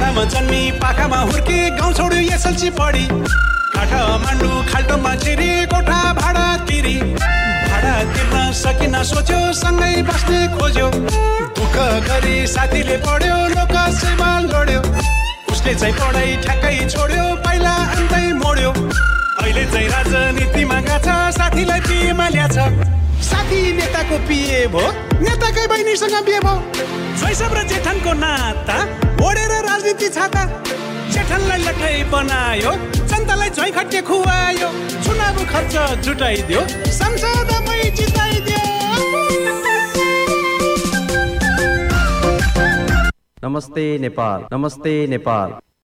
डाँडामा 0.00 0.24
जन्मी 0.32 0.80
पाखामा 0.80 1.16
हुर्के 1.28 1.76
गाउँ 1.76 1.92
छोड्यो 1.92 2.20
एसएलसी 2.32 2.70
पढी। 2.72 3.04
काठा 3.76 4.00
मान्डु 4.24 4.48
खाल्टोमा 4.72 5.12
छिरी 5.20 5.48
कोठा 5.68 6.00
भाडा 6.16 6.46
तिरी। 6.64 6.96
भाडा 7.12 7.94
तिर्न 8.08 8.36
सकिन 8.56 8.96
सोच्यो 9.04 9.40
सँगै 9.60 10.00
बस्ने 10.08 10.40
खोज्यो। 10.56 10.88
दुःख 11.52 11.76
गरी 12.08 12.36
साथीले 12.48 12.96
पढ्यो 13.04 13.36
लोक 13.52 13.76
सेवा 14.00 14.30
लड्यो 14.48 14.80
उसले 15.52 15.74
चाहिँ 15.74 15.94
पढाइ 16.00 16.28
ठ्याक्कै 16.48 16.76
छोड्यो 16.88 17.24
पहिला 17.44 17.74
अन्तै 17.92 18.24
मोड्यो। 18.40 18.72
अहिले 18.72 19.64
चाहिँ 19.68 19.88
राजनीतिमा 19.92 20.80
गएको 20.80 20.98
छ 21.04 21.36
साथीलाई 21.36 21.80
पिएमा 21.84 22.28
ल्याछ 22.32 22.56
साथी 23.28 23.60
नेताको 23.76 24.16
पिए 24.24 24.66
भो 24.72 24.84
नेताकै 25.28 25.66
बहिनीसँग 25.68 26.16
बिहे 26.24 26.40
भो 26.48 26.56
शैशव 27.20 27.52
र 27.52 27.68
जेठनको 27.68 28.12
नाता 28.24 28.76
ओढेर 29.20 29.49
राजनीति 29.70 30.08
छाता। 30.10 30.42
जेठनलाई 31.14 31.58
लठाइ 31.62 32.02
बनायो 32.12 32.72
जनतालाई 33.10 33.50
झै 33.50 33.70
खट्टे 33.76 34.00
खुवायो 34.08 34.68
चुनाव 35.04 35.38
खर्च 35.52 35.74
जुटाइदियो 36.04 36.62
संसदमै 36.98 37.78
जिताइदियो। 37.98 38.62
नमस्ते 43.44 43.86
नेपाल 43.98 44.46
नमस्ते 44.52 44.94
नेपाल। 45.06 45.48